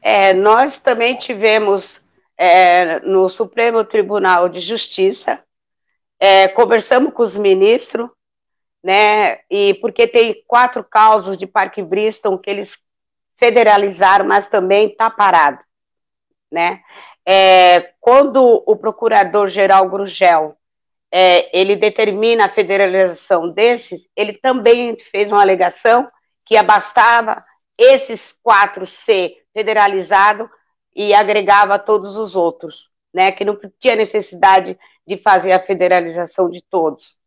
É, 0.00 0.32
nós 0.32 0.78
também 0.78 1.16
tivemos 1.16 2.00
é, 2.38 3.00
no 3.00 3.28
Supremo 3.28 3.82
Tribunal 3.82 4.48
de 4.48 4.60
Justiça, 4.60 5.42
é, 6.20 6.46
conversamos 6.46 7.12
com 7.12 7.24
os 7.24 7.36
ministros, 7.36 8.08
né? 8.80 9.40
E 9.50 9.74
porque 9.80 10.06
tem 10.06 10.44
quatro 10.46 10.84
causos 10.84 11.36
de 11.36 11.44
Parque 11.44 11.82
Bristol 11.82 12.38
que 12.38 12.48
eles 12.48 12.78
federalizaram, 13.36 14.24
mas 14.24 14.46
também 14.46 14.90
está 14.90 15.10
parado, 15.10 15.58
né? 16.52 16.80
É, 17.26 17.94
quando 18.00 18.62
o 18.64 18.76
procurador-geral 18.76 19.90
Grugel 19.90 20.56
é, 21.16 21.58
ele 21.58 21.76
determina 21.76 22.46
a 22.46 22.50
federalização 22.50 23.48
desses, 23.48 24.08
ele 24.16 24.34
também 24.34 24.98
fez 24.98 25.30
uma 25.30 25.40
alegação 25.40 26.06
que 26.44 26.56
abastava 26.56 27.40
esses 27.78 28.32
quatro 28.42 28.86
ser 28.86 29.44
federalizado 29.52 30.50
e 30.94 31.14
agregava 31.14 31.78
todos 31.78 32.16
os 32.16 32.36
outros, 32.36 32.90
né? 33.12 33.32
Que 33.32 33.44
não 33.44 33.58
tinha 33.78 33.96
necessidade 33.96 34.78
de 35.06 35.16
fazer 35.16 35.52
a 35.52 35.60
federalização 35.60 36.50
de 36.50 36.62
todos 36.68 37.18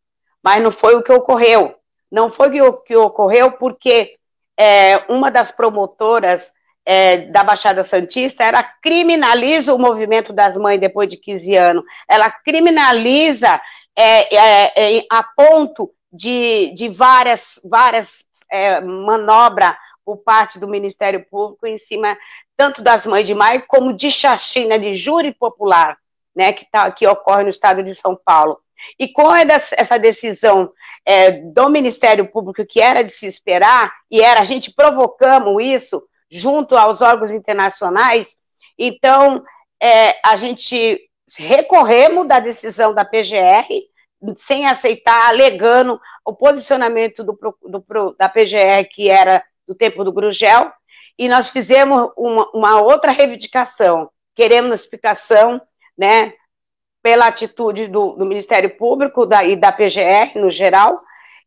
mas 0.42 0.62
não 0.62 0.72
foi 0.72 0.94
o 0.94 1.02
que 1.02 1.12
ocorreu. 1.12 1.74
Não 2.10 2.30
foi 2.30 2.60
o 2.60 2.72
que 2.72 2.96
ocorreu 2.96 3.52
porque 3.52 4.16
é, 4.58 4.98
uma 5.08 5.30
das 5.30 5.52
promotoras 5.52 6.52
é, 6.84 7.18
da 7.18 7.44
Baixada 7.44 7.84
Santista, 7.84 8.42
ela 8.42 8.62
criminaliza 8.62 9.72
o 9.72 9.78
movimento 9.78 10.32
das 10.32 10.56
mães 10.56 10.80
depois 10.80 11.08
de 11.08 11.16
15 11.16 11.54
anos. 11.54 11.84
Ela 12.08 12.30
criminaliza 12.30 13.60
é, 13.96 14.34
é, 14.34 14.98
é 14.98 15.06
a 15.10 15.22
ponto 15.22 15.92
de, 16.12 16.72
de 16.74 16.88
várias, 16.88 17.60
várias 17.64 18.24
é, 18.50 18.80
manobras 18.80 19.74
por 20.04 20.18
parte 20.18 20.58
do 20.58 20.66
Ministério 20.68 21.24
Público 21.30 21.66
em 21.66 21.76
cima 21.76 22.16
tanto 22.56 22.82
das 22.82 23.06
mães 23.06 23.26
de 23.26 23.34
maio 23.34 23.64
como 23.66 23.92
de 23.92 24.10
chacina 24.10 24.78
de 24.78 24.94
júri 24.94 25.32
popular, 25.32 25.96
né, 26.34 26.52
que, 26.52 26.66
tá, 26.70 26.90
que 26.90 27.06
ocorre 27.06 27.42
no 27.42 27.48
estado 27.48 27.82
de 27.82 27.94
São 27.94 28.18
Paulo. 28.22 28.58
E 28.98 29.08
com 29.08 29.34
essa 29.34 29.98
decisão 29.98 30.72
é, 31.04 31.30
do 31.30 31.68
Ministério 31.68 32.30
Público, 32.30 32.66
que 32.66 32.80
era 32.80 33.02
de 33.02 33.12
se 33.12 33.26
esperar, 33.26 33.92
e 34.10 34.20
era 34.20 34.40
a 34.40 34.44
gente 34.44 34.72
provocamos 34.72 35.62
isso 35.62 36.02
junto 36.30 36.76
aos 36.76 37.00
órgãos 37.00 37.30
internacionais, 37.30 38.36
então 38.78 39.42
é, 39.82 40.18
a 40.24 40.36
gente 40.36 41.09
recorremos 41.36 42.26
da 42.26 42.40
decisão 42.40 42.94
da 42.94 43.04
PGR, 43.04 43.66
sem 44.38 44.66
aceitar, 44.66 45.28
alegando 45.28 46.00
o 46.24 46.34
posicionamento 46.34 47.24
do, 47.24 47.38
do, 47.62 48.16
da 48.18 48.28
PGR, 48.28 48.88
que 48.90 49.08
era 49.08 49.42
do 49.66 49.74
tempo 49.74 50.04
do 50.04 50.12
Grugel, 50.12 50.72
e 51.18 51.28
nós 51.28 51.48
fizemos 51.48 52.10
uma, 52.16 52.50
uma 52.52 52.80
outra 52.80 53.12
reivindicação, 53.12 54.10
queremos 54.34 54.80
explicação, 54.80 55.60
né, 55.96 56.32
pela 57.02 57.26
atitude 57.26 57.86
do, 57.86 58.12
do 58.12 58.26
Ministério 58.26 58.76
Público 58.76 59.24
da, 59.26 59.44
e 59.44 59.56
da 59.56 59.72
PGR 59.72 60.36
no 60.36 60.50
geral, 60.50 61.00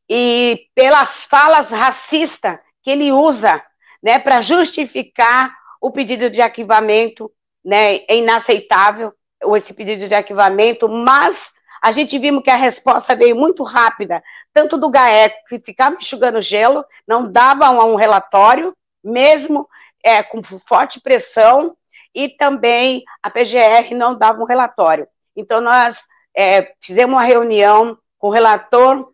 e 0.09 0.67
pelas 0.75 1.25
falas 1.25 1.69
racistas 1.69 2.59
que 2.81 2.91
ele 2.91 3.11
usa 3.11 3.63
né, 4.01 4.19
para 4.19 4.41
justificar 4.41 5.55
o 5.79 5.91
pedido 5.91 6.29
de 6.29 6.41
arquivamento, 6.41 7.31
né, 7.63 7.97
é 8.07 8.17
inaceitável 8.17 9.13
esse 9.55 9.73
pedido 9.73 10.07
de 10.07 10.15
arquivamento, 10.15 10.87
mas 10.87 11.53
a 11.81 11.91
gente 11.91 12.17
viu 12.17 12.41
que 12.41 12.49
a 12.49 12.55
resposta 12.55 13.15
veio 13.15 13.35
muito 13.35 13.61
rápida, 13.63 14.23
tanto 14.53 14.77
do 14.77 14.89
GAEC, 14.89 15.35
que 15.49 15.59
ficava 15.59 15.95
enxugando 15.95 16.41
gelo, 16.41 16.85
não 17.05 17.29
dava 17.29 17.69
um 17.71 17.95
relatório, 17.95 18.73
mesmo 19.03 19.67
é, 20.01 20.23
com 20.23 20.41
forte 20.43 21.01
pressão, 21.01 21.75
e 22.15 22.29
também 22.29 23.03
a 23.21 23.29
PGR 23.29 23.93
não 23.93 24.17
dava 24.17 24.41
um 24.41 24.45
relatório. 24.45 25.07
Então, 25.35 25.59
nós 25.59 26.05
é, 26.33 26.73
fizemos 26.79 27.15
uma 27.15 27.23
reunião 27.23 27.97
com 28.17 28.27
o 28.27 28.31
relator 28.31 29.11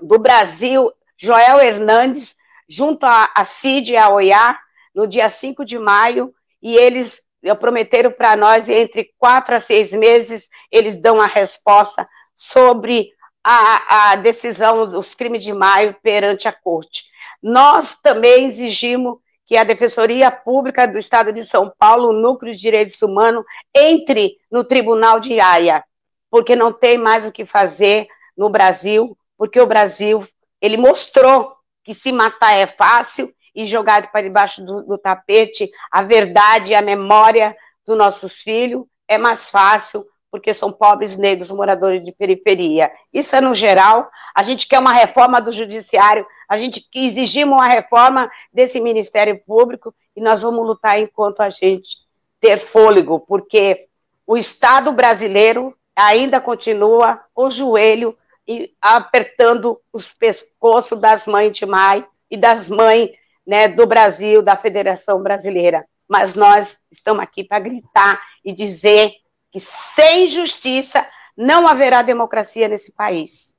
do 0.00 0.18
Brasil, 0.18 0.90
Joel 1.16 1.60
Hernandes, 1.60 2.34
junto 2.68 3.04
à 3.04 3.44
CID 3.44 3.92
e 3.92 3.96
à 3.96 4.08
OIA, 4.08 4.58
no 4.94 5.06
dia 5.06 5.28
5 5.28 5.64
de 5.64 5.78
maio, 5.78 6.34
e 6.62 6.76
eles 6.76 7.22
prometeram 7.58 8.10
para 8.10 8.36
nós, 8.36 8.68
entre 8.68 9.12
quatro 9.18 9.54
a 9.54 9.60
seis 9.60 9.92
meses, 9.92 10.48
eles 10.70 11.00
dão 11.00 11.20
a 11.20 11.26
resposta 11.26 12.06
sobre 12.34 13.10
a, 13.42 14.12
a 14.12 14.16
decisão 14.16 14.88
dos 14.88 15.14
crimes 15.14 15.42
de 15.42 15.52
maio 15.52 15.96
perante 16.02 16.46
a 16.46 16.52
corte. 16.52 17.04
Nós 17.42 17.94
também 18.00 18.44
exigimos 18.44 19.18
que 19.46 19.56
a 19.56 19.64
Defensoria 19.64 20.30
Pública 20.30 20.86
do 20.86 20.98
Estado 20.98 21.32
de 21.32 21.42
São 21.42 21.72
Paulo, 21.76 22.10
o 22.10 22.12
Núcleo 22.12 22.52
de 22.52 22.60
Direitos 22.60 23.00
Humanos, 23.02 23.44
entre 23.74 24.36
no 24.50 24.62
Tribunal 24.62 25.18
de 25.18 25.40
Haia, 25.40 25.82
porque 26.30 26.54
não 26.54 26.72
tem 26.72 26.96
mais 26.96 27.26
o 27.26 27.32
que 27.32 27.44
fazer 27.44 28.06
no 28.36 28.48
Brasil, 28.48 29.16
porque 29.36 29.60
o 29.60 29.66
Brasil, 29.66 30.24
ele 30.60 30.76
mostrou 30.76 31.52
que 31.82 31.92
se 31.92 32.12
matar 32.12 32.54
é 32.54 32.66
fácil 32.66 33.34
e 33.54 33.66
jogar 33.66 34.10
para 34.10 34.22
debaixo 34.22 34.64
do, 34.64 34.82
do 34.82 34.98
tapete 34.98 35.70
a 35.90 36.02
verdade 36.02 36.70
e 36.70 36.74
a 36.74 36.82
memória 36.82 37.56
dos 37.86 37.96
nossos 37.96 38.38
filhos 38.38 38.84
é 39.08 39.18
mais 39.18 39.50
fácil 39.50 40.04
porque 40.30 40.54
são 40.54 40.70
pobres 40.70 41.16
negros 41.16 41.50
moradores 41.50 42.04
de 42.04 42.12
periferia. 42.12 42.90
Isso 43.12 43.34
é 43.34 43.40
no 43.40 43.52
geral. 43.52 44.08
A 44.34 44.42
gente 44.42 44.68
quer 44.68 44.78
uma 44.78 44.92
reforma 44.92 45.40
do 45.40 45.50
judiciário, 45.50 46.24
a 46.48 46.56
gente 46.56 46.86
exigimos 46.94 47.54
uma 47.54 47.66
reforma 47.66 48.30
desse 48.52 48.80
Ministério 48.80 49.40
Público 49.44 49.92
e 50.16 50.20
nós 50.20 50.42
vamos 50.42 50.64
lutar 50.64 51.00
enquanto 51.00 51.40
a 51.40 51.50
gente 51.50 51.96
ter 52.40 52.58
fôlego, 52.58 53.20
porque 53.20 53.86
o 54.26 54.36
Estado 54.36 54.92
brasileiro 54.92 55.76
ainda 55.94 56.40
continua 56.40 57.20
com 57.34 57.46
o 57.46 57.50
joelho 57.50 58.16
e 58.46 58.72
apertando 58.80 59.80
os 59.92 60.12
pescoços 60.12 60.98
das 60.98 61.26
mães 61.26 61.56
de 61.56 61.66
Mai 61.66 62.06
e 62.30 62.36
das 62.36 62.68
mães 62.68 63.10
né, 63.46 63.68
do 63.68 63.86
Brasil, 63.86 64.42
da 64.42 64.56
Federação 64.56 65.22
Brasileira. 65.22 65.84
Mas 66.08 66.34
nós 66.34 66.78
estamos 66.90 67.22
aqui 67.22 67.44
para 67.44 67.60
gritar 67.60 68.20
e 68.44 68.52
dizer 68.52 69.12
que 69.52 69.60
sem 69.60 70.26
justiça 70.26 71.06
não 71.36 71.66
haverá 71.66 72.02
democracia 72.02 72.68
nesse 72.68 72.92
país. 72.92 73.54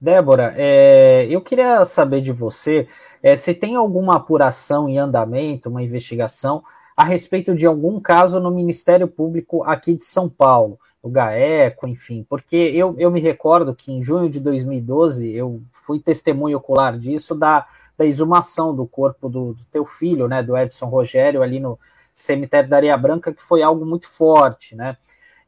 Débora, 0.00 0.54
é, 0.56 1.26
eu 1.30 1.40
queria 1.40 1.84
saber 1.84 2.20
de 2.20 2.32
você 2.32 2.88
é, 3.22 3.34
se 3.36 3.54
tem 3.54 3.74
alguma 3.76 4.16
apuração 4.16 4.88
em 4.88 4.98
andamento, 4.98 5.70
uma 5.70 5.82
investigação 5.82 6.62
a 6.96 7.04
respeito 7.04 7.54
de 7.54 7.66
algum 7.66 7.98
caso 7.98 8.38
no 8.38 8.50
Ministério 8.50 9.08
Público 9.08 9.62
aqui 9.64 9.94
de 9.94 10.04
São 10.04 10.28
Paulo, 10.28 10.78
o 11.02 11.08
GAECO, 11.08 11.88
enfim, 11.88 12.24
porque 12.28 12.56
eu, 12.56 12.94
eu 12.98 13.10
me 13.10 13.20
recordo 13.20 13.74
que 13.74 13.92
em 13.92 14.02
junho 14.02 14.28
de 14.28 14.40
2012 14.40 15.34
eu 15.34 15.62
fui 15.72 16.00
testemunho 16.00 16.58
ocular 16.58 16.96
disso 16.98 17.34
da, 17.34 17.66
da 17.96 18.04
exumação 18.04 18.74
do 18.74 18.86
corpo 18.86 19.28
do, 19.28 19.54
do 19.54 19.64
teu 19.66 19.84
filho, 19.84 20.28
né, 20.28 20.42
do 20.42 20.56
Edson 20.56 20.86
Rogério, 20.86 21.42
ali 21.42 21.60
no 21.60 21.78
cemitério 22.12 22.68
da 22.68 22.76
Areia 22.76 22.96
Branca, 22.96 23.32
que 23.32 23.42
foi 23.42 23.62
algo 23.62 23.84
muito 23.84 24.08
forte, 24.08 24.76
né? 24.76 24.96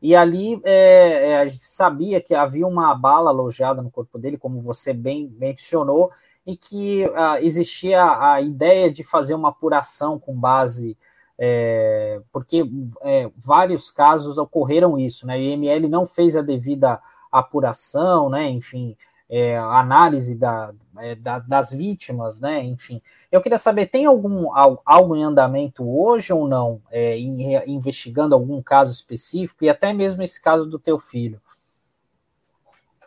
E 0.00 0.14
ali 0.14 0.60
é, 0.64 1.30
é, 1.30 1.38
a 1.38 1.44
gente 1.46 1.62
sabia 1.62 2.20
que 2.20 2.34
havia 2.34 2.66
uma 2.66 2.94
bala 2.94 3.30
alojada 3.30 3.80
no 3.80 3.90
corpo 3.90 4.18
dele, 4.18 4.36
como 4.36 4.60
você 4.60 4.92
bem 4.92 5.34
mencionou, 5.38 6.10
e 6.46 6.56
que 6.56 7.04
uh, 7.06 7.42
existia 7.42 8.04
a 8.32 8.40
ideia 8.40 8.90
de 8.90 9.02
fazer 9.02 9.34
uma 9.34 9.48
apuração 9.48 10.18
com 10.18 10.38
base, 10.38 10.96
é, 11.38 12.20
porque 12.32 12.64
é, 13.02 13.30
vários 13.36 13.90
casos 13.90 14.38
ocorreram 14.38 14.98
isso, 14.98 15.26
né? 15.26 15.36
O 15.36 15.40
IML 15.40 15.88
não 15.88 16.06
fez 16.06 16.36
a 16.36 16.42
devida 16.42 17.00
apuração, 17.32 18.28
né? 18.30 18.48
Enfim, 18.48 18.96
é, 19.28 19.56
análise 19.56 20.36
da, 20.36 20.72
é, 20.98 21.14
da, 21.14 21.38
das 21.38 21.70
vítimas, 21.70 22.40
né? 22.40 22.62
Enfim, 22.62 23.02
eu 23.30 23.40
queria 23.40 23.58
saber, 23.58 23.86
tem 23.86 24.06
algum 24.06 24.50
algo 24.84 25.16
em 25.16 25.24
andamento 25.24 25.88
hoje 25.88 26.32
ou 26.32 26.46
não, 26.46 26.80
é, 26.90 27.18
investigando 27.66 28.34
algum 28.34 28.62
caso 28.62 28.92
específico 28.92 29.64
e 29.64 29.68
até 29.68 29.92
mesmo 29.92 30.22
esse 30.22 30.40
caso 30.40 30.68
do 30.68 30.78
teu 30.78 30.98
filho? 30.98 31.40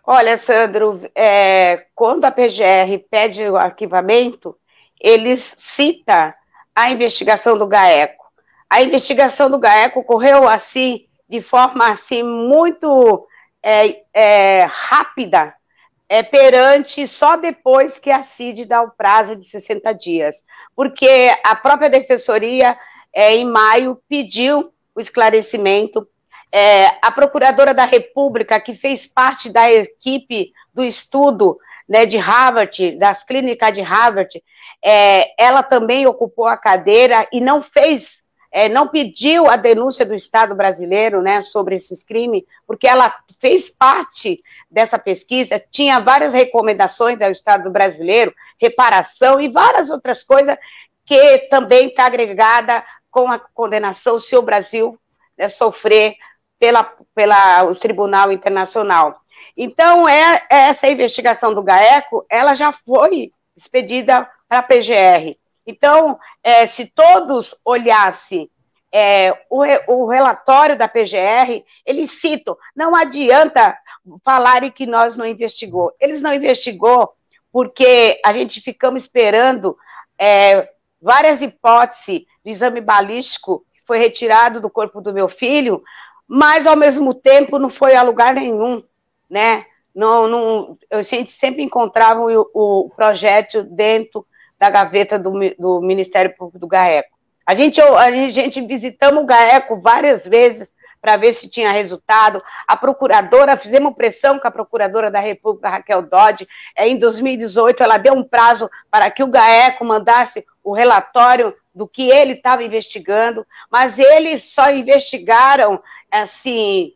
Olha, 0.03 0.37
Sandro, 0.37 1.01
é, 1.13 1.85
quando 1.93 2.25
a 2.25 2.31
PGR 2.31 2.97
pede 3.09 3.47
o 3.47 3.55
arquivamento, 3.55 4.57
eles 4.99 5.53
cita 5.55 6.35
a 6.75 6.89
investigação 6.91 7.57
do 7.57 7.67
GAECO. 7.67 8.25
A 8.69 8.81
investigação 8.81 9.49
do 9.49 9.59
GAECO 9.59 9.99
ocorreu 9.99 10.47
assim, 10.47 11.05
de 11.27 11.41
forma 11.41 11.91
assim 11.91 12.23
muito 12.23 13.27
é, 13.61 14.01
é, 14.13 14.63
rápida, 14.63 15.53
é, 16.09 16.23
perante 16.23 17.07
só 17.07 17.37
depois 17.37 17.99
que 17.99 18.09
a 18.09 18.23
CID 18.23 18.65
dá 18.65 18.81
o 18.81 18.89
prazo 18.89 19.35
de 19.35 19.45
60 19.45 19.93
dias, 19.93 20.43
porque 20.75 21.31
a 21.43 21.55
própria 21.55 21.89
Defensoria, 21.89 22.75
é, 23.13 23.35
em 23.35 23.45
maio, 23.45 24.01
pediu 24.09 24.73
o 24.95 24.99
esclarecimento. 24.99 26.07
É, 26.51 26.87
a 26.99 27.11
Procuradora 27.11 27.75
da 27.75 27.85
República, 27.85 28.59
que 28.59 28.73
fez 28.73 29.05
parte 29.05 29.51
da 29.51 29.71
equipe 29.71 30.51
do 30.73 30.83
estudo 30.83 31.59
né, 31.87 32.07
de 32.07 32.17
Harvard, 32.17 32.97
das 32.97 33.23
clínicas 33.23 33.71
de 33.71 33.81
Harvard, 33.81 34.43
é, 34.83 35.31
ela 35.37 35.61
também 35.61 36.07
ocupou 36.07 36.47
a 36.47 36.57
cadeira 36.57 37.27
e 37.31 37.39
não 37.39 37.61
fez 37.61 38.23
é, 38.51 38.67
não 38.67 38.87
pediu 38.87 39.47
a 39.49 39.55
denúncia 39.55 40.05
do 40.05 40.15
Estado 40.15 40.55
brasileiro 40.55 41.21
né, 41.21 41.41
sobre 41.41 41.75
esses 41.75 42.03
crimes, 42.03 42.43
porque 42.65 42.87
ela 42.87 43.13
fez 43.39 43.69
parte 43.69 44.37
dessa 44.69 44.97
pesquisa, 44.97 45.63
tinha 45.71 45.99
várias 45.99 46.33
recomendações 46.33 47.21
ao 47.21 47.31
Estado 47.31 47.69
brasileiro, 47.69 48.33
reparação 48.59 49.39
e 49.39 49.47
várias 49.47 49.89
outras 49.89 50.23
coisas 50.23 50.57
que 51.05 51.39
também 51.49 51.87
está 51.87 52.05
agregada 52.05 52.83
com 53.09 53.31
a 53.31 53.39
condenação 53.39 54.19
se 54.19 54.35
o 54.35 54.41
Brasil 54.41 54.97
né, 55.37 55.47
sofrer 55.47 56.15
pela, 56.59 56.83
pela 57.15 57.73
Tribunal 57.75 58.31
Internacional. 58.31 59.21
Então, 59.55 60.07
é, 60.07 60.45
essa 60.49 60.87
investigação 60.87 61.53
do 61.53 61.63
GAECO, 61.63 62.25
ela 62.29 62.53
já 62.53 62.71
foi 62.71 63.31
expedida 63.55 64.29
para 64.47 64.59
a 64.59 64.63
PGR. 64.63 65.38
Então, 65.69 66.17
é, 66.43 66.65
se 66.65 66.87
todos 66.87 67.61
olhassem 67.63 68.49
é, 68.91 69.31
o, 69.51 69.63
o, 69.87 70.09
relatório 70.09 70.75
da 70.75 70.87
PGR, 70.87 71.63
eles 71.85 72.09
citam, 72.19 72.57
não 72.75 72.95
adianta 72.95 73.77
falarem 74.25 74.71
que 74.71 74.87
nós 74.87 75.15
não 75.15 75.27
investigou. 75.27 75.93
Eles 75.99 76.21
não 76.21 76.33
investigou 76.33 77.13
porque 77.51 78.19
a 78.25 78.33
gente 78.33 78.61
ficamos 78.61 79.03
esperando 79.03 79.77
é, 80.17 80.67
várias 80.99 81.39
hipóteses 81.39 82.25
de 82.43 82.51
exame 82.51 82.81
balístico 82.81 83.63
que 83.71 83.85
foi 83.85 83.99
retirado 83.99 84.59
do 84.59 84.71
corpo 84.71 84.99
do 84.99 85.13
meu 85.13 85.29
filho, 85.29 85.83
mas 86.27 86.65
ao 86.65 86.75
mesmo 86.75 87.13
tempo 87.13 87.59
não 87.59 87.69
foi 87.69 87.95
a 87.95 88.01
lugar 88.01 88.33
nenhum, 88.33 88.83
né? 89.29 89.67
Não, 89.93 90.27
não, 90.27 90.77
a 90.89 91.03
gente 91.03 91.31
sempre 91.31 91.61
encontrava 91.61 92.21
o, 92.21 92.49
o 92.55 92.89
projeto 92.95 93.61
dentro 93.63 94.25
da 94.59 94.69
gaveta 94.69 95.17
do, 95.17 95.31
do 95.57 95.81
Ministério 95.81 96.35
Público 96.35 96.59
do 96.59 96.67
GAECO. 96.67 97.17
A 97.45 97.55
gente, 97.55 97.81
a 97.81 98.11
gente 98.29 98.61
visitamos 98.61 99.23
o 99.23 99.25
GAECO 99.25 99.79
várias 99.79 100.27
vezes 100.27 100.71
para 101.01 101.17
ver 101.17 101.33
se 101.33 101.49
tinha 101.49 101.71
resultado. 101.71 102.43
A 102.67 102.75
procuradora, 102.75 103.57
fizemos 103.57 103.95
pressão 103.95 104.37
com 104.37 104.47
a 104.47 104.51
procuradora 104.51 105.09
da 105.09 105.19
República, 105.19 105.69
Raquel 105.69 106.01
Dodge, 106.03 106.47
é, 106.75 106.87
em 106.87 106.97
2018, 106.97 107.81
ela 107.81 107.97
deu 107.97 108.13
um 108.13 108.23
prazo 108.23 108.69
para 108.91 109.09
que 109.09 109.23
o 109.23 109.27
GAECO 109.27 109.85
mandasse 109.85 110.45
o 110.63 110.73
relatório 110.73 111.55
do 111.73 111.87
que 111.87 112.09
ele 112.09 112.33
estava 112.33 112.63
investigando, 112.63 113.45
mas 113.71 113.97
eles 113.97 114.53
só 114.53 114.69
investigaram, 114.69 115.81
assim, 116.11 116.93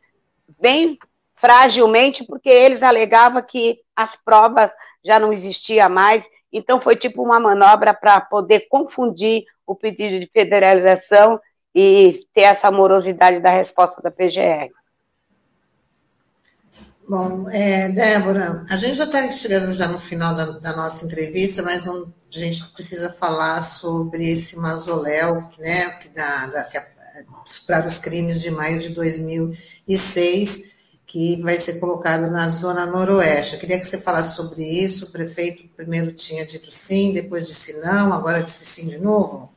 bem 0.60 1.00
fragilmente, 1.36 2.24
porque 2.26 2.50
eles 2.50 2.84
alegavam 2.84 3.42
que 3.42 3.80
as 3.96 4.16
provas 4.16 4.72
já 5.04 5.20
não 5.20 5.32
existiam 5.32 5.90
mais 5.90 6.28
então, 6.54 6.80
foi 6.80 6.96
tipo 6.96 7.24
uma 7.24 7.40
manobra 7.40 7.94
para 7.94 8.22
poder 8.22 8.68
confundir 8.70 9.44
o 9.66 9.76
pedido 9.76 10.20
de 10.20 10.30
federalização 10.32 11.40
e 11.74 12.26
ter 12.32 12.42
essa 12.42 12.72
morosidade 12.72 13.40
da 13.40 13.50
resposta 13.50 14.02
da 14.02 14.12
PGR. 14.12 14.70
Bom, 17.10 17.50
é, 17.50 17.90
Débora, 17.90 18.66
a 18.70 18.76
gente 18.78 18.96
já 18.96 19.04
está 19.04 19.30
chegando 19.32 19.74
já 19.74 19.88
no 19.88 20.00
final 20.00 20.34
da, 20.36 20.46
da 20.46 20.76
nossa 20.76 21.06
entrevista, 21.06 21.62
mas 21.62 21.86
um, 21.86 22.10
a 22.34 22.38
gente 22.38 22.64
precisa 22.70 23.12
falar 23.12 23.62
sobre 23.62 24.30
esse 24.30 24.56
mausoléu, 24.58 25.50
né, 25.60 25.90
que, 26.00 26.10
dá, 26.10 26.48
da, 26.48 26.64
que 26.64 26.78
é, 26.78 26.84
para 27.68 27.88
os 27.88 28.00
crimes 28.00 28.42
de 28.42 28.50
maio 28.50 28.80
de 28.80 28.92
2006, 28.92 30.73
que 31.14 31.40
vai 31.44 31.60
ser 31.60 31.80
colocado 31.80 32.32
na 32.32 32.48
zona 32.48 32.88
noroeste. 32.88 33.54
Eu 33.54 33.60
queria 33.60 33.80
que 33.80 33.86
você 33.86 34.00
falasse 34.00 34.36
sobre 34.36 34.64
isso. 34.64 35.06
O 35.06 35.12
prefeito 35.12 35.68
primeiro 35.76 36.12
tinha 36.12 36.44
dito 36.44 36.72
sim, 36.72 37.14
depois 37.14 37.46
disse 37.46 37.80
não, 37.82 38.12
agora 38.12 38.42
disse 38.42 38.66
sim 38.66 38.88
de 38.88 38.98
novo. 38.98 39.54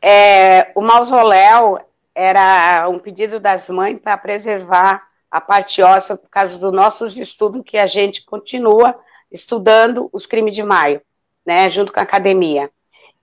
É, 0.00 0.72
o 0.74 0.80
mausoléu 0.80 1.78
era 2.14 2.88
um 2.88 2.98
pedido 2.98 3.38
das 3.38 3.68
mães 3.68 4.00
para 4.00 4.16
preservar 4.16 5.06
a 5.30 5.38
parte 5.38 5.82
óssea 5.82 6.16
por 6.16 6.30
causa 6.30 6.58
dos 6.58 6.72
nossos 6.72 7.18
estudos 7.18 7.62
que 7.62 7.76
a 7.76 7.84
gente 7.84 8.24
continua 8.24 8.98
estudando 9.30 10.08
os 10.14 10.24
crimes 10.24 10.54
de 10.54 10.62
maio, 10.62 11.02
né, 11.44 11.68
junto 11.68 11.92
com 11.92 12.00
a 12.00 12.04
academia. 12.04 12.70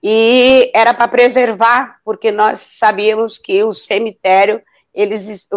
E 0.00 0.70
era 0.72 0.94
para 0.94 1.08
preservar, 1.08 1.98
porque 2.04 2.30
nós 2.30 2.60
sabíamos 2.60 3.36
que 3.36 3.64
o 3.64 3.72
cemitério 3.72 4.62
eles 4.94 5.48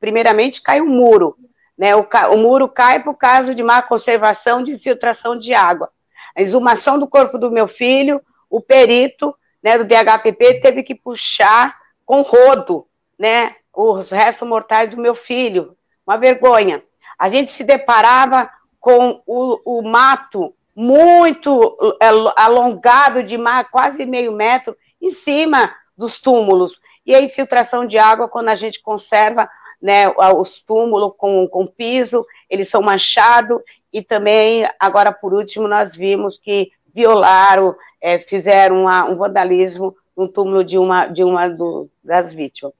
primeiramente 0.00 0.62
cai 0.62 0.80
um 0.80 0.88
muro, 0.88 1.36
né? 1.76 1.94
O, 1.94 2.06
o 2.32 2.36
muro 2.36 2.68
cai 2.68 3.02
por 3.02 3.14
causa 3.14 3.54
de 3.54 3.62
má 3.62 3.82
conservação 3.82 4.62
de 4.62 4.72
infiltração 4.72 5.38
de 5.38 5.54
água. 5.54 5.90
A 6.36 6.42
exumação 6.42 6.98
do 6.98 7.08
corpo 7.08 7.38
do 7.38 7.50
meu 7.50 7.68
filho, 7.68 8.20
o 8.48 8.60
perito, 8.60 9.34
né, 9.62 9.76
do 9.76 9.84
DHPP 9.84 10.60
teve 10.60 10.82
que 10.82 10.94
puxar 10.94 11.76
com 12.06 12.22
rodo, 12.22 12.86
né, 13.18 13.56
os 13.74 14.10
restos 14.10 14.48
mortais 14.48 14.90
do 14.90 15.00
meu 15.00 15.14
filho. 15.14 15.76
Uma 16.06 16.16
vergonha. 16.16 16.82
A 17.18 17.28
gente 17.28 17.50
se 17.50 17.64
deparava 17.64 18.48
com 18.80 19.22
o, 19.26 19.78
o 19.80 19.82
mato 19.82 20.54
muito 20.74 21.76
é, 22.00 22.06
alongado 22.36 23.22
de 23.24 23.36
mar, 23.36 23.68
quase 23.70 24.06
meio 24.06 24.32
metro, 24.32 24.76
em 25.02 25.10
cima 25.10 25.74
dos 25.96 26.20
túmulos. 26.20 26.80
E 27.08 27.14
a 27.14 27.22
infiltração 27.22 27.86
de 27.86 27.96
água, 27.96 28.28
quando 28.28 28.50
a 28.50 28.54
gente 28.54 28.82
conserva 28.82 29.48
né, 29.80 30.12
os 30.36 30.60
túmulos 30.60 31.14
com, 31.16 31.48
com 31.48 31.66
piso, 31.66 32.22
eles 32.50 32.68
são 32.68 32.82
manchados, 32.82 33.62
e 33.90 34.02
também, 34.02 34.68
agora 34.78 35.10
por 35.10 35.32
último, 35.32 35.66
nós 35.66 35.96
vimos 35.96 36.36
que 36.36 36.70
violaram, 36.94 37.74
é, 37.98 38.18
fizeram 38.18 38.82
uma, 38.82 39.06
um 39.06 39.16
vandalismo 39.16 39.96
no 40.14 40.28
túmulo 40.28 40.62
de 40.62 40.76
uma, 40.76 41.06
de 41.06 41.24
uma 41.24 41.48
do, 41.48 41.88
das 42.04 42.34
vítimas. 42.34 42.74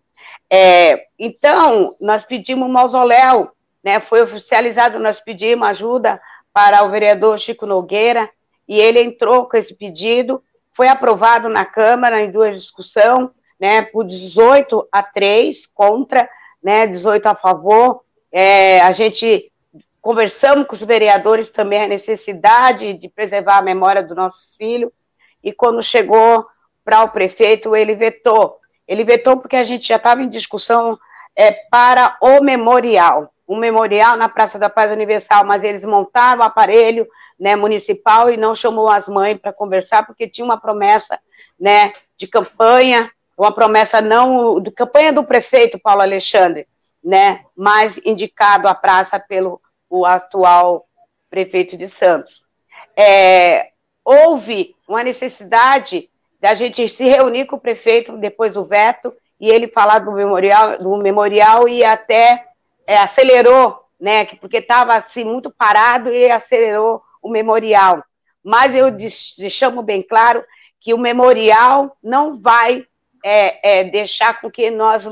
É, 0.51 1.07
então, 1.19 1.95
nós 1.99 2.23
pedimos 2.23 2.69
um 2.69 2.71
mausoléu, 2.71 3.51
né, 3.83 3.99
foi 3.99 4.21
oficializado, 4.21 4.99
nós 4.99 5.23
pedimos 5.23 5.67
ajuda 5.69 6.21
para 6.53 6.83
o 6.83 6.91
vereador 6.91 7.38
Chico 7.38 7.64
Nogueira, 7.64 8.29
e 8.69 8.79
ele 8.79 9.01
entrou 9.01 9.49
com 9.49 9.57
esse 9.57 9.75
pedido, 9.75 10.43
foi 10.71 10.88
aprovado 10.88 11.49
na 11.49 11.64
Câmara 11.64 12.21
em 12.21 12.31
duas 12.31 12.61
discussões, 12.61 13.31
né, 13.59 13.83
por 13.83 14.05
18 14.05 14.88
a 14.92 15.03
3 15.03 15.66
contra, 15.66 16.29
né, 16.62 16.87
18 16.87 17.27
a 17.27 17.35
favor. 17.35 18.03
É, 18.31 18.81
a 18.81 18.92
gente 18.92 19.51
conversamos 20.01 20.66
com 20.66 20.75
os 20.75 20.83
vereadores 20.83 21.51
também 21.51 21.83
a 21.83 21.88
necessidade 21.88 22.94
de 22.94 23.09
preservar 23.09 23.59
a 23.59 23.62
memória 23.62 24.03
dos 24.03 24.16
nossos 24.16 24.57
filhos, 24.57 24.90
e 25.42 25.53
quando 25.53 25.83
chegou 25.83 26.47
para 26.85 27.03
o 27.03 27.11
prefeito, 27.11 27.77
ele 27.77 27.94
vetou. 27.94 28.59
Ele 28.87 29.05
vetou 29.05 29.37
porque 29.37 29.57
a 29.57 29.64
gente 29.64 29.87
já 29.87 29.97
estava 29.97 30.23
em 30.23 30.29
discussão 30.29 30.99
é, 31.37 31.53
para 31.71 32.16
o 32.21 32.42
memorial, 32.42 33.31
um 33.47 33.57
memorial 33.57 34.16
na 34.16 34.29
Praça 34.29 34.59
da 34.59 34.71
Paz 34.71 34.90
Universal, 34.90 35.44
mas 35.44 35.62
eles 35.62 35.85
montaram 35.85 36.40
o 36.40 36.44
aparelho 36.44 37.07
né, 37.38 37.55
municipal 37.55 38.31
e 38.31 38.37
não 38.37 38.55
chamou 38.55 38.88
as 38.88 39.09
mães 39.09 39.38
para 39.38 39.53
conversar, 39.53 40.07
porque 40.07 40.29
tinha 40.29 40.44
uma 40.44 40.61
promessa 40.61 41.18
né, 41.59 41.92
de 42.16 42.27
campanha, 42.27 43.11
uma 43.38 43.53
promessa 43.53 44.01
não 44.01 44.61
de 44.61 44.72
campanha 44.72 45.12
do 45.12 45.22
prefeito 45.22 45.79
Paulo 45.79 46.03
Alexandre, 46.03 46.66
né, 47.03 47.44
mas 47.57 47.98
indicado 48.05 48.66
a 48.66 48.74
praça 48.74 49.20
pelo 49.20 49.61
o 49.88 50.05
atual 50.05 50.87
prefeito 51.31 51.77
de 51.77 51.88
Santos. 51.88 52.42
É, 52.96 53.70
houve 54.05 54.74
uma 54.87 55.05
necessidade 55.05 56.11
da 56.40 56.55
gente 56.55 56.87
se 56.88 57.05
reunir 57.05 57.46
com 57.46 57.57
o 57.57 57.61
prefeito 57.61 58.16
depois 58.18 58.53
do 58.53 58.64
veto 58.64 59.14
e 59.40 59.48
ele 59.48 59.68
falar 59.68 60.01
do 60.01 60.12
memorial, 60.12 60.79
do 60.79 60.98
memorial 60.98 61.68
e 61.68 61.85
até 61.85 62.44
é, 62.87 62.98
acelerou, 62.98 63.85
né, 64.01 64.24
porque 64.40 64.59
estava 64.59 64.94
assim 64.96 65.24
muito 65.24 65.48
parado 65.51 66.11
e 66.11 66.29
acelerou 66.31 67.01
o 67.22 67.31
memorial. 67.31 68.03
Mas 68.42 68.74
eu 68.74 68.90
deixamos 68.90 69.85
bem 69.85 70.03
claro 70.03 70.44
que 70.81 70.92
o 70.92 70.98
memorial 70.98 71.96
não 72.03 72.40
vai 72.40 72.87
é, 73.24 73.81
é, 73.81 73.85
deixar 73.85 74.40
com 74.40 74.50
que 74.50 74.70
nós 74.70 75.09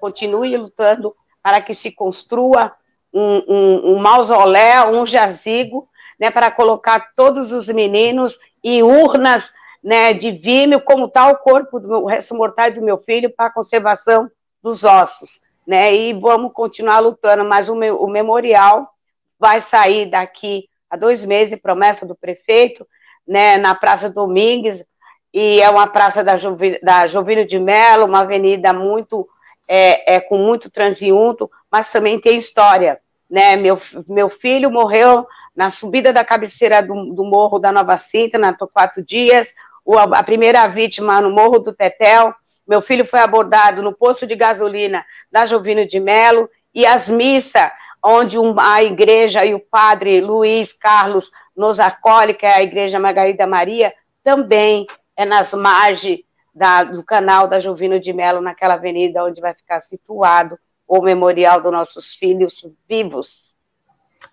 continue 0.00 0.56
lutando 0.56 1.14
para 1.42 1.60
que 1.60 1.74
se 1.74 1.92
construa 1.92 2.72
um, 3.12 3.42
um, 3.46 3.92
um 3.92 3.98
mausoléu, 3.98 4.90
um 4.90 5.06
jazigo, 5.06 5.88
né, 6.18 6.30
para 6.30 6.50
colocar 6.50 7.12
todos 7.16 7.52
os 7.52 7.68
meninos 7.68 8.38
e 8.62 8.82
urnas 8.82 9.52
né, 9.82 10.12
de 10.12 10.30
vime, 10.30 10.80
como 10.80 11.06
está 11.06 11.28
o 11.28 11.38
corpo 11.38 11.80
do 11.80 11.88
meu, 11.88 12.02
o 12.02 12.06
resto 12.06 12.34
mortal 12.34 12.70
do 12.70 12.80
meu 12.80 12.98
filho 12.98 13.30
para 13.34 13.46
a 13.46 13.52
conservação 13.52 14.30
dos 14.62 14.84
ossos, 14.84 15.40
né, 15.66 15.92
e 15.92 16.12
vamos 16.12 16.52
continuar 16.52 17.00
lutando, 17.00 17.44
mas 17.44 17.68
o, 17.68 17.74
meu, 17.74 18.00
o 18.00 18.08
memorial 18.08 18.88
vai 19.38 19.60
sair 19.60 20.06
daqui 20.06 20.68
a 20.88 20.96
dois 20.96 21.24
meses, 21.24 21.58
promessa 21.60 22.06
do 22.06 22.14
prefeito, 22.14 22.86
né, 23.26 23.58
na 23.58 23.74
Praça 23.74 24.08
Domingues, 24.08 24.84
e 25.32 25.60
é 25.60 25.70
uma 25.70 25.86
praça 25.86 26.22
da, 26.22 26.34
da 26.82 27.06
Jovino 27.06 27.44
de 27.44 27.58
Melo, 27.58 28.06
uma 28.06 28.20
avenida 28.20 28.72
muito, 28.72 29.26
é, 29.66 30.16
é, 30.16 30.20
com 30.20 30.36
muito 30.36 30.70
transiunto, 30.70 31.50
mas 31.70 31.90
também 31.90 32.20
tem 32.20 32.36
história, 32.36 33.00
né, 33.30 33.56
meu, 33.56 33.80
meu 34.08 34.28
filho 34.28 34.70
morreu 34.70 35.26
na 35.56 35.70
subida 35.70 36.12
da 36.12 36.24
cabeceira 36.24 36.82
do, 36.82 37.14
do 37.14 37.24
Morro 37.24 37.58
da 37.58 37.72
Nova 37.72 37.96
Cinta, 37.96 38.38
na 38.38 38.54
quatro 38.54 39.02
dias, 39.02 39.52
o, 39.84 39.96
a 39.98 40.22
primeira 40.22 40.66
vítima 40.66 41.20
no 41.20 41.30
Morro 41.30 41.58
do 41.58 41.72
Tetel, 41.72 42.34
meu 42.66 42.80
filho 42.80 43.06
foi 43.06 43.20
abordado 43.20 43.82
no 43.82 43.92
posto 43.92 44.26
de 44.26 44.36
gasolina 44.36 45.04
da 45.30 45.46
Jovino 45.46 45.86
de 45.86 45.98
Melo, 45.98 46.48
e 46.74 46.86
as 46.86 47.08
missas, 47.08 47.70
onde 48.04 48.36
a 48.58 48.82
igreja 48.82 49.44
e 49.44 49.54
o 49.54 49.60
padre 49.60 50.20
Luiz 50.20 50.72
Carlos 50.72 51.30
nos 51.56 51.78
acolhe, 51.78 52.34
que 52.34 52.46
é 52.46 52.54
a 52.54 52.62
igreja 52.62 52.98
Margarida 52.98 53.46
Maria, 53.46 53.92
também 54.24 54.86
é 55.16 55.24
nas 55.24 55.52
margens 55.54 56.20
da, 56.54 56.84
do 56.84 57.04
canal 57.04 57.48
da 57.48 57.60
Jovino 57.60 57.98
de 57.98 58.12
Melo, 58.12 58.40
naquela 58.40 58.74
avenida 58.74 59.24
onde 59.24 59.40
vai 59.40 59.54
ficar 59.54 59.80
situado 59.80 60.58
o 60.86 61.00
memorial 61.00 61.60
dos 61.60 61.72
nossos 61.72 62.14
filhos 62.14 62.66
vivos. 62.88 63.56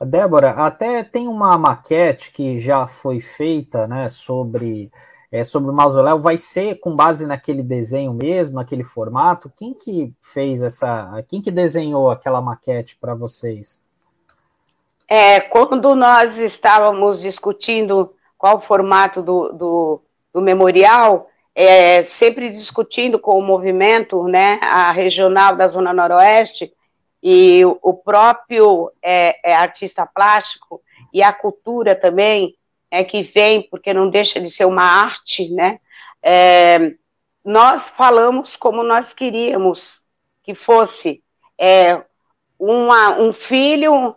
Débora, 0.02 0.52
até 0.52 1.04
tem 1.04 1.28
uma 1.28 1.58
maquete 1.58 2.32
que 2.32 2.60
já 2.60 2.86
foi 2.86 3.20
feita, 3.20 3.88
né, 3.88 4.08
sobre 4.10 4.92
é, 5.32 5.44
sobre 5.44 5.70
o 5.70 5.74
mausoléu. 5.74 6.20
Vai 6.20 6.38
ser 6.38 6.80
com 6.80 6.96
base 6.96 7.26
naquele 7.26 7.64
desenho 7.64 8.14
mesmo, 8.14 8.56
naquele 8.56 8.84
formato? 8.84 9.52
Quem 9.56 9.74
que 9.74 10.14
fez 10.22 10.64
essa? 10.64 11.24
Quem 11.28 11.42
que 11.42 11.52
desenhou 11.52 12.10
aquela 12.10 12.42
maquete 12.42 12.96
para 12.96 13.14
vocês? 13.14 13.84
É, 15.08 15.40
quando 15.40 15.96
nós 15.96 16.38
estávamos 16.38 17.22
discutindo 17.22 18.14
qual 18.38 18.58
o 18.58 18.62
formato 18.62 19.22
do, 19.22 19.52
do, 19.52 20.02
do 20.34 20.42
memorial, 20.42 21.30
é, 21.54 22.02
sempre 22.04 22.50
discutindo 22.50 23.20
com 23.20 23.38
o 23.38 23.42
movimento, 23.42 24.24
né, 24.24 24.60
a 24.62 24.92
regional 24.92 25.56
da 25.56 25.68
Zona 25.68 25.94
Noroeste, 25.94 26.72
e 27.22 27.64
o 27.82 27.94
próprio 27.94 28.92
é, 29.04 29.52
é, 29.52 29.54
artista 29.54 30.06
plástico 30.06 30.82
e 31.14 31.22
a 31.22 31.34
cultura 31.34 31.94
também 31.94 32.56
é 32.90 33.04
que 33.04 33.22
vem, 33.22 33.62
porque 33.62 33.94
não 33.94 34.10
deixa 34.10 34.40
de 34.40 34.50
ser 34.50 34.66
uma 34.66 34.84
arte, 34.84 35.50
né? 35.50 35.80
É, 36.24 36.94
nós 37.44 37.90
falamos 37.90 38.56
como 38.56 38.84
nós 38.84 39.14
queríamos 39.14 40.02
que 40.44 40.56
fosse 40.56 41.22
é, 41.58 42.02
uma, 42.58 43.20
um 43.20 43.34
filho 43.34 44.16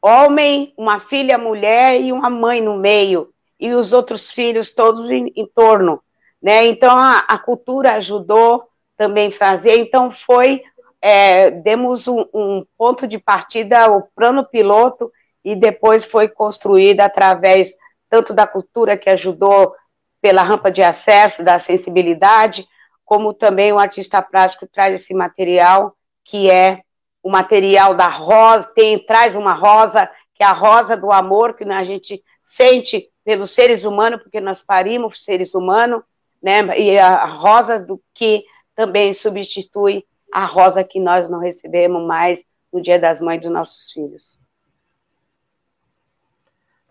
homem, 0.00 0.74
uma 0.76 1.00
filha 1.00 1.38
mulher 1.38 2.00
e 2.00 2.12
uma 2.12 2.28
mãe 2.28 2.60
no 2.60 2.76
meio, 2.76 3.32
e 3.62 3.72
os 3.74 3.92
outros 3.92 4.32
filhos 4.32 4.74
todos 4.74 5.08
em, 5.08 5.32
em 5.36 5.46
torno, 5.46 6.02
né? 6.42 6.66
Então 6.66 6.98
a, 6.98 7.20
a, 7.20 7.38
cultura 7.38 7.94
ajudou 7.94 8.68
também 8.96 9.30
fazer, 9.30 9.78
então 9.78 10.10
foi 10.10 10.64
é, 11.00 11.48
demos 11.48 12.08
um, 12.08 12.26
um, 12.34 12.66
ponto 12.76 13.06
de 13.06 13.20
partida, 13.20 13.88
o 13.88 14.02
plano 14.16 14.44
piloto, 14.44 15.12
e 15.44 15.54
depois 15.54 16.04
foi 16.04 16.28
construído 16.28 17.02
através 17.02 17.76
tanto 18.10 18.34
da 18.34 18.48
cultura 18.48 18.96
que 18.96 19.08
ajudou 19.08 19.76
pela 20.20 20.42
rampa 20.42 20.68
de 20.68 20.82
acesso, 20.82 21.44
da 21.44 21.60
sensibilidade, 21.60 22.66
como 23.04 23.32
também 23.32 23.72
o 23.72 23.78
artista 23.78 24.20
plástico 24.20 24.66
traz 24.66 25.00
esse 25.00 25.14
material, 25.14 25.94
que 26.24 26.50
é 26.50 26.82
o 27.22 27.30
material 27.30 27.94
da 27.94 28.08
rosa, 28.08 28.66
tem, 28.74 28.98
traz 28.98 29.36
uma 29.36 29.52
rosa, 29.52 30.10
que 30.34 30.42
é 30.42 30.46
a 30.46 30.52
rosa 30.52 30.96
do 30.96 31.12
amor, 31.12 31.54
que 31.54 31.62
a 31.62 31.84
gente 31.84 32.22
sente 32.42 33.11
pelos 33.24 33.50
seres 33.50 33.84
humanos, 33.84 34.22
porque 34.22 34.40
nós 34.40 34.62
parimos 34.62 35.24
seres 35.24 35.54
humanos, 35.54 36.02
né, 36.42 36.78
e 36.78 36.98
a 36.98 37.24
rosa 37.24 37.78
do 37.78 38.02
que 38.12 38.44
também 38.74 39.12
substitui 39.12 40.04
a 40.32 40.46
rosa 40.46 40.82
que 40.82 40.98
nós 40.98 41.28
não 41.28 41.38
recebemos 41.38 42.02
mais 42.04 42.44
no 42.72 42.80
Dia 42.80 42.98
das 42.98 43.20
Mães 43.20 43.40
dos 43.40 43.50
nossos 43.50 43.92
filhos. 43.92 44.38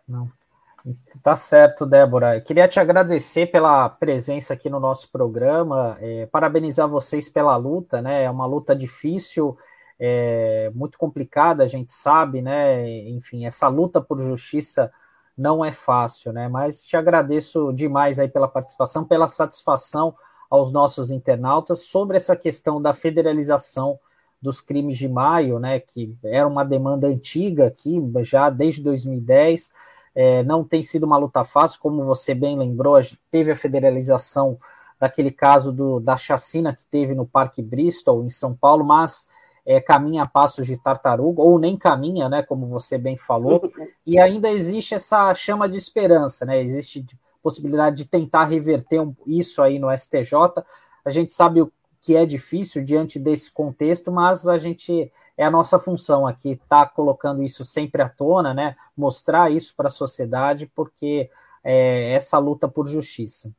Não. 0.07 0.31
Tá 1.21 1.35
certo, 1.35 1.85
Débora. 1.85 2.37
Eu 2.37 2.41
queria 2.41 2.67
te 2.67 2.79
agradecer 2.79 3.47
pela 3.47 3.87
presença 3.87 4.53
aqui 4.53 4.69
no 4.69 4.79
nosso 4.79 5.11
programa, 5.11 5.95
é, 6.01 6.25
parabenizar 6.25 6.87
vocês 6.87 7.29
pela 7.29 7.55
luta, 7.55 8.01
né? 8.01 8.23
É 8.23 8.29
uma 8.29 8.47
luta 8.47 8.75
difícil, 8.75 9.55
é, 9.99 10.71
muito 10.73 10.97
complicada, 10.97 11.63
a 11.63 11.67
gente 11.67 11.93
sabe, 11.93 12.41
né? 12.41 12.89
Enfim, 13.09 13.45
essa 13.45 13.67
luta 13.67 14.01
por 14.01 14.17
justiça 14.17 14.91
não 15.37 15.63
é 15.63 15.71
fácil, 15.71 16.31
né? 16.33 16.47
Mas 16.47 16.85
te 16.85 16.95
agradeço 16.97 17.71
demais 17.73 18.19
aí 18.19 18.27
pela 18.27 18.47
participação, 18.47 19.03
pela 19.03 19.27
satisfação 19.27 20.15
aos 20.49 20.71
nossos 20.71 21.11
internautas 21.11 21.81
sobre 21.81 22.17
essa 22.17 22.35
questão 22.35 22.81
da 22.81 22.93
federalização 22.93 23.97
dos 24.41 24.59
crimes 24.59 24.97
de 24.97 25.07
maio, 25.07 25.59
né, 25.59 25.79
que 25.79 26.13
era 26.23 26.47
uma 26.47 26.65
demanda 26.65 27.07
antiga 27.07 27.67
aqui, 27.67 28.01
já 28.21 28.49
desde 28.49 28.83
2010, 28.83 29.71
é, 30.15 30.43
não 30.43 30.63
tem 30.63 30.81
sido 30.81 31.03
uma 31.03 31.17
luta 31.17 31.43
fácil, 31.43 31.79
como 31.79 32.03
você 32.03 32.33
bem 32.33 32.57
lembrou, 32.57 32.95
a 32.95 33.01
teve 33.29 33.51
a 33.51 33.55
federalização 33.55 34.57
daquele 34.99 35.31
caso 35.31 35.71
do, 35.71 35.99
da 35.99 36.17
chacina 36.17 36.75
que 36.75 36.85
teve 36.85 37.13
no 37.15 37.25
Parque 37.25 37.61
Bristol, 37.61 38.25
em 38.25 38.29
São 38.29 38.53
Paulo, 38.53 38.83
mas 38.83 39.29
é, 39.75 39.79
caminha 39.79 40.23
a 40.23 40.27
passos 40.27 40.65
de 40.67 40.77
tartaruga, 40.77 41.41
ou 41.41 41.57
nem 41.57 41.77
caminha, 41.77 42.27
né, 42.27 42.43
como 42.43 42.65
você 42.67 42.97
bem 42.97 43.15
falou, 43.15 43.61
e 44.05 44.19
ainda 44.19 44.49
existe 44.49 44.93
essa 44.93 45.33
chama 45.33 45.69
de 45.69 45.77
esperança, 45.77 46.45
né, 46.45 46.61
existe 46.61 47.05
possibilidade 47.41 47.97
de 47.97 48.05
tentar 48.05 48.45
reverter 48.45 49.01
isso 49.25 49.61
aí 49.61 49.79
no 49.79 49.89
STJ. 49.95 50.33
A 51.03 51.09
gente 51.09 51.33
sabe 51.33 51.61
o 51.61 51.71
que 52.01 52.15
é 52.15 52.25
difícil 52.25 52.83
diante 52.83 53.17
desse 53.17 53.51
contexto, 53.51 54.11
mas 54.11 54.47
a 54.47 54.57
gente 54.57 55.11
é 55.37 55.45
a 55.45 55.51
nossa 55.51 55.79
função 55.79 56.27
aqui 56.27 56.51
estar 56.51 56.85
tá 56.85 56.91
colocando 56.91 57.41
isso 57.41 57.63
sempre 57.63 58.01
à 58.01 58.09
tona, 58.09 58.53
né? 58.53 58.75
Mostrar 58.95 59.51
isso 59.51 59.73
para 59.75 59.87
a 59.87 59.91
sociedade, 59.91 60.71
porque 60.75 61.29
é 61.63 62.13
essa 62.13 62.37
luta 62.37 62.67
por 62.67 62.87
justiça. 62.87 63.51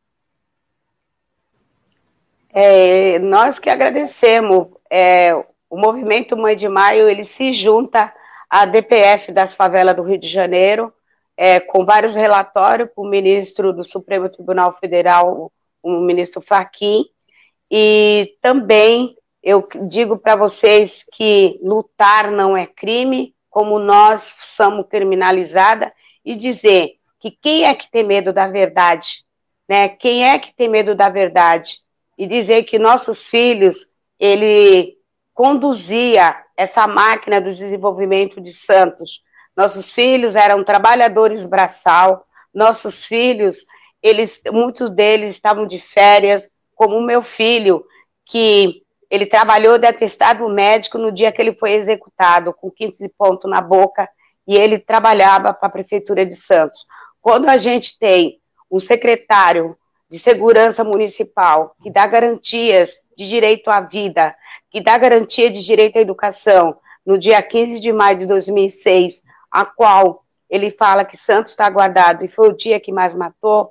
É, 2.50 3.18
nós 3.18 3.58
que 3.58 3.70
agradecemos 3.70 4.68
é, 4.90 5.32
o 5.72 5.78
movimento 5.78 6.36
Mãe 6.36 6.54
de 6.54 6.68
Maio 6.68 7.08
ele 7.08 7.24
se 7.24 7.50
junta 7.50 8.12
à 8.50 8.66
DPF 8.66 9.32
das 9.32 9.54
favelas 9.54 9.96
do 9.96 10.02
Rio 10.02 10.18
de 10.18 10.28
Janeiro, 10.28 10.92
é, 11.34 11.60
com 11.60 11.82
vários 11.82 12.14
relatórios 12.14 12.90
para 12.94 13.02
o 13.02 13.08
ministro 13.08 13.72
do 13.72 13.82
Supremo 13.82 14.28
Tribunal 14.28 14.74
Federal, 14.74 15.50
o 15.82 15.90
ministro 16.00 16.42
Fachin, 16.42 17.06
e 17.70 18.36
também 18.42 19.16
eu 19.42 19.66
digo 19.88 20.18
para 20.18 20.36
vocês 20.36 21.06
que 21.10 21.58
lutar 21.62 22.30
não 22.30 22.54
é 22.54 22.66
crime, 22.66 23.34
como 23.48 23.78
nós 23.78 24.34
somos 24.40 24.86
criminalizada, 24.90 25.90
e 26.22 26.36
dizer 26.36 26.96
que 27.18 27.30
quem 27.30 27.64
é 27.64 27.74
que 27.74 27.90
tem 27.90 28.04
medo 28.04 28.30
da 28.30 28.46
verdade, 28.46 29.24
né? 29.66 29.88
Quem 29.88 30.28
é 30.28 30.38
que 30.38 30.54
tem 30.54 30.68
medo 30.68 30.94
da 30.94 31.08
verdade? 31.08 31.78
E 32.18 32.26
dizer 32.26 32.64
que 32.64 32.78
nossos 32.78 33.26
filhos, 33.26 33.86
ele 34.20 34.98
conduzia 35.42 36.36
essa 36.56 36.86
máquina 36.86 37.40
do 37.40 37.52
desenvolvimento 37.52 38.40
de 38.40 38.54
Santos. 38.54 39.22
Nossos 39.56 39.92
filhos 39.92 40.36
eram 40.36 40.62
trabalhadores 40.62 41.44
braçal, 41.44 42.24
nossos 42.54 43.06
filhos, 43.06 43.64
eles, 44.00 44.40
muitos 44.52 44.88
deles 44.88 45.32
estavam 45.32 45.66
de 45.66 45.80
férias, 45.80 46.48
como 46.76 46.96
o 46.96 47.02
meu 47.02 47.24
filho, 47.24 47.84
que 48.24 48.84
ele 49.10 49.26
trabalhou 49.26 49.78
de 49.78 49.86
atestado 49.88 50.48
médico 50.48 50.96
no 50.96 51.10
dia 51.10 51.32
que 51.32 51.42
ele 51.42 51.54
foi 51.54 51.72
executado, 51.72 52.54
com 52.54 52.70
15 52.70 53.08
pontos 53.18 53.50
na 53.50 53.60
boca, 53.60 54.08
e 54.46 54.54
ele 54.54 54.78
trabalhava 54.78 55.52
para 55.52 55.66
a 55.66 55.72
Prefeitura 55.72 56.24
de 56.24 56.36
Santos. 56.36 56.86
Quando 57.20 57.48
a 57.48 57.56
gente 57.56 57.98
tem 57.98 58.38
um 58.70 58.78
secretário 58.78 59.76
de 60.08 60.20
segurança 60.20 60.84
municipal 60.84 61.74
que 61.82 61.90
dá 61.90 62.06
garantias 62.06 62.98
de 63.16 63.28
direito 63.28 63.70
à 63.70 63.80
vida, 63.80 64.36
que 64.72 64.80
dá 64.80 64.96
garantia 64.96 65.50
de 65.50 65.62
direito 65.62 65.98
à 65.98 66.00
educação, 66.00 66.78
no 67.04 67.18
dia 67.18 67.42
15 67.42 67.78
de 67.78 67.92
maio 67.92 68.18
de 68.18 68.26
2006, 68.26 69.22
a 69.50 69.66
qual 69.66 70.24
ele 70.48 70.70
fala 70.70 71.04
que 71.04 71.16
Santos 71.16 71.52
está 71.52 71.68
guardado 71.68 72.24
e 72.24 72.28
foi 72.28 72.48
o 72.48 72.56
dia 72.56 72.80
que 72.80 72.90
mais 72.90 73.14
matou, 73.14 73.70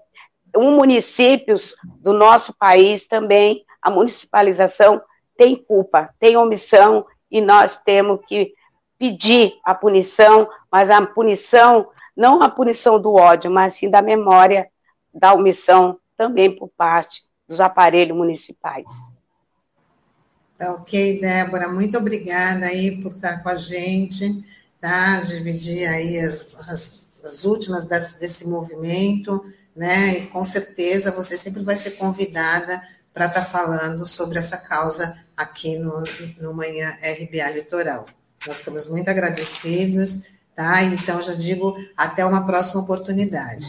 um 0.56 0.76
municípios 0.76 1.76
do 2.00 2.14
nosso 2.14 2.54
país 2.54 3.08
também, 3.08 3.66
a 3.82 3.90
municipalização 3.90 5.02
tem 5.36 5.56
culpa, 5.56 6.14
tem 6.20 6.38
omissão, 6.38 7.06
e 7.32 7.40
nós 7.42 7.82
temos 7.82 8.20
que 8.28 8.54
pedir 9.00 9.54
a 9.64 9.74
punição, 9.74 10.48
mas 10.72 10.92
a 10.92 11.04
punição, 11.04 11.90
não 12.16 12.44
a 12.44 12.50
punição 12.50 13.02
do 13.02 13.14
ódio, 13.16 13.50
mas 13.50 13.76
sim 13.76 13.90
da 13.90 14.02
memória 14.02 14.70
da 15.14 15.34
omissão 15.34 15.98
também 16.18 16.56
por 16.56 16.70
parte 16.70 17.22
dos 17.48 17.60
aparelhos 17.60 18.16
municipais. 18.16 18.86
Tá 20.62 20.74
ok, 20.74 21.20
Débora, 21.20 21.68
muito 21.68 21.98
obrigada 21.98 22.68
aí 22.68 23.02
por 23.02 23.14
estar 23.14 23.42
com 23.42 23.50
a 23.50 23.56
gente, 23.56 24.46
tá? 24.80 25.20
Dividir 25.22 25.90
aí 25.90 26.20
as, 26.20 26.56
as, 26.70 27.08
as 27.24 27.44
últimas 27.46 27.84
desse, 27.86 28.48
movimento 28.48 29.44
né? 29.76 30.20
E 30.20 30.28
com 30.28 30.46
certeza 30.46 31.10
você 31.10 31.36
sempre 31.36 31.64
vai 31.64 31.76
ser 31.76 31.92
convidada 31.98 32.80
para 33.12 33.26
estar 33.26 33.42
tá 33.42 33.46
falando 33.48 34.06
sobre 34.06 34.38
essa 34.38 34.56
causa 34.56 35.18
aqui 35.36 35.78
no, 35.78 36.04
no 36.40 36.54
Manhã 36.54 36.96
RBA 37.02 37.50
Litoral. 37.56 38.06
Nós 38.46 38.60
ficamos 38.60 38.86
muito 38.86 39.10
agradecidos, 39.10 40.26
tá? 40.56 40.84
Então 40.84 41.24
já 41.24 41.34
digo 41.34 41.76
até 41.98 42.24
uma 42.24 42.46
próxima 42.46 42.82
oportunidade. 42.82 43.66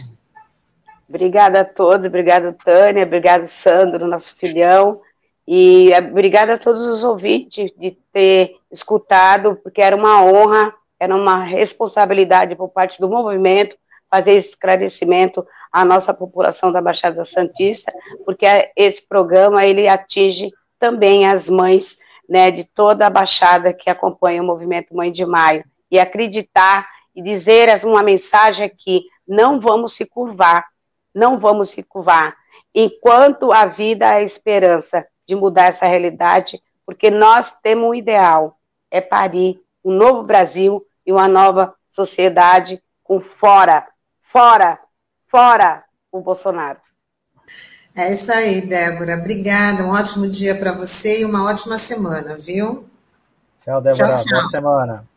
Obrigada 1.09 1.63
a 1.63 1.65
todos, 1.65 2.07
obrigado 2.07 2.53
Tânia, 2.53 3.03
obrigado 3.03 3.47
Sandro, 3.47 4.07
nosso 4.07 4.37
filhão, 4.37 5.01
e 5.47 5.91
obrigada 5.99 6.55
a 6.55 6.59
todos 6.59 6.83
os 6.83 7.05
ouvintes 7.05 7.73
de 7.77 7.93
ter 8.13 8.57
escutado, 8.71 9.57
porque 9.57 9.83
era 9.83 9.97
uma 9.97 10.25
honra, 10.25 10.73
era 10.99 11.15
uma 11.15 11.43
responsabilidade 11.43 12.55
por 12.55 12.69
parte 12.69 13.01
do 13.01 13.09
movimento 13.09 13.77
fazer 14.11 14.33
esse 14.33 14.51
esclarecimento 14.51 15.45
à 15.73 15.85
nossa 15.85 16.13
população 16.13 16.71
da 16.71 16.83
Baixada 16.83 17.25
Santista, 17.25 17.91
porque 18.27 18.47
esse 18.77 19.07
programa 19.09 19.65
ele 19.65 19.89
atinge 19.89 20.53
também 20.79 21.27
as 21.27 21.49
mães 21.49 21.97
né, 22.29 22.51
de 22.51 22.65
toda 22.65 23.07
a 23.07 23.11
Baixada 23.11 23.73
que 23.73 23.89
acompanha 23.89 24.43
o 24.43 24.47
movimento 24.47 24.95
Mãe 24.95 25.11
de 25.11 25.25
Maio, 25.25 25.65
e 25.91 25.99
acreditar 25.99 26.89
e 27.15 27.23
dizer 27.23 27.69
uma 27.85 28.03
mensagem 28.03 28.65
aqui, 28.65 29.05
não 29.29 29.61
vamos 29.61 29.93
se 29.93 30.07
curvar, 30.07 30.67
não 31.15 31.39
vamos 31.39 31.69
se 31.71 31.83
curvar, 31.83 32.35
enquanto 32.75 33.53
a 33.53 33.67
vida 33.67 34.09
há 34.09 34.23
esperança 34.23 35.07
de 35.27 35.35
mudar 35.35 35.67
essa 35.67 35.87
realidade, 35.87 36.63
porque 36.85 37.11
nós 37.11 37.59
temos 37.61 37.91
um 37.91 37.95
ideal, 37.95 38.59
é 38.91 39.01
parir 39.01 39.61
um 39.85 39.93
novo 39.93 40.23
Brasil 40.23 40.85
e 41.07 41.13
uma 41.13 41.29
nova 41.29 41.75
sociedade 41.89 42.83
com 43.03 43.21
fora 43.21 43.87
Fora, 44.33 44.79
fora 45.29 45.85
o 46.11 46.23
Bolsonaro. 46.23 46.79
É 47.95 48.11
isso 48.11 48.33
aí, 48.33 48.67
Débora. 48.67 49.19
Obrigada. 49.19 49.85
Um 49.85 49.91
ótimo 49.91 50.27
dia 50.27 50.59
para 50.59 50.73
você 50.73 51.21
e 51.21 51.25
uma 51.27 51.45
ótima 51.45 51.77
semana, 51.77 52.35
viu? 52.39 52.89
Tchau, 53.63 53.83
Débora. 53.83 54.15
Tchau, 54.15 54.25
tchau. 54.25 54.39
Boa 54.39 54.49
semana. 54.49 55.12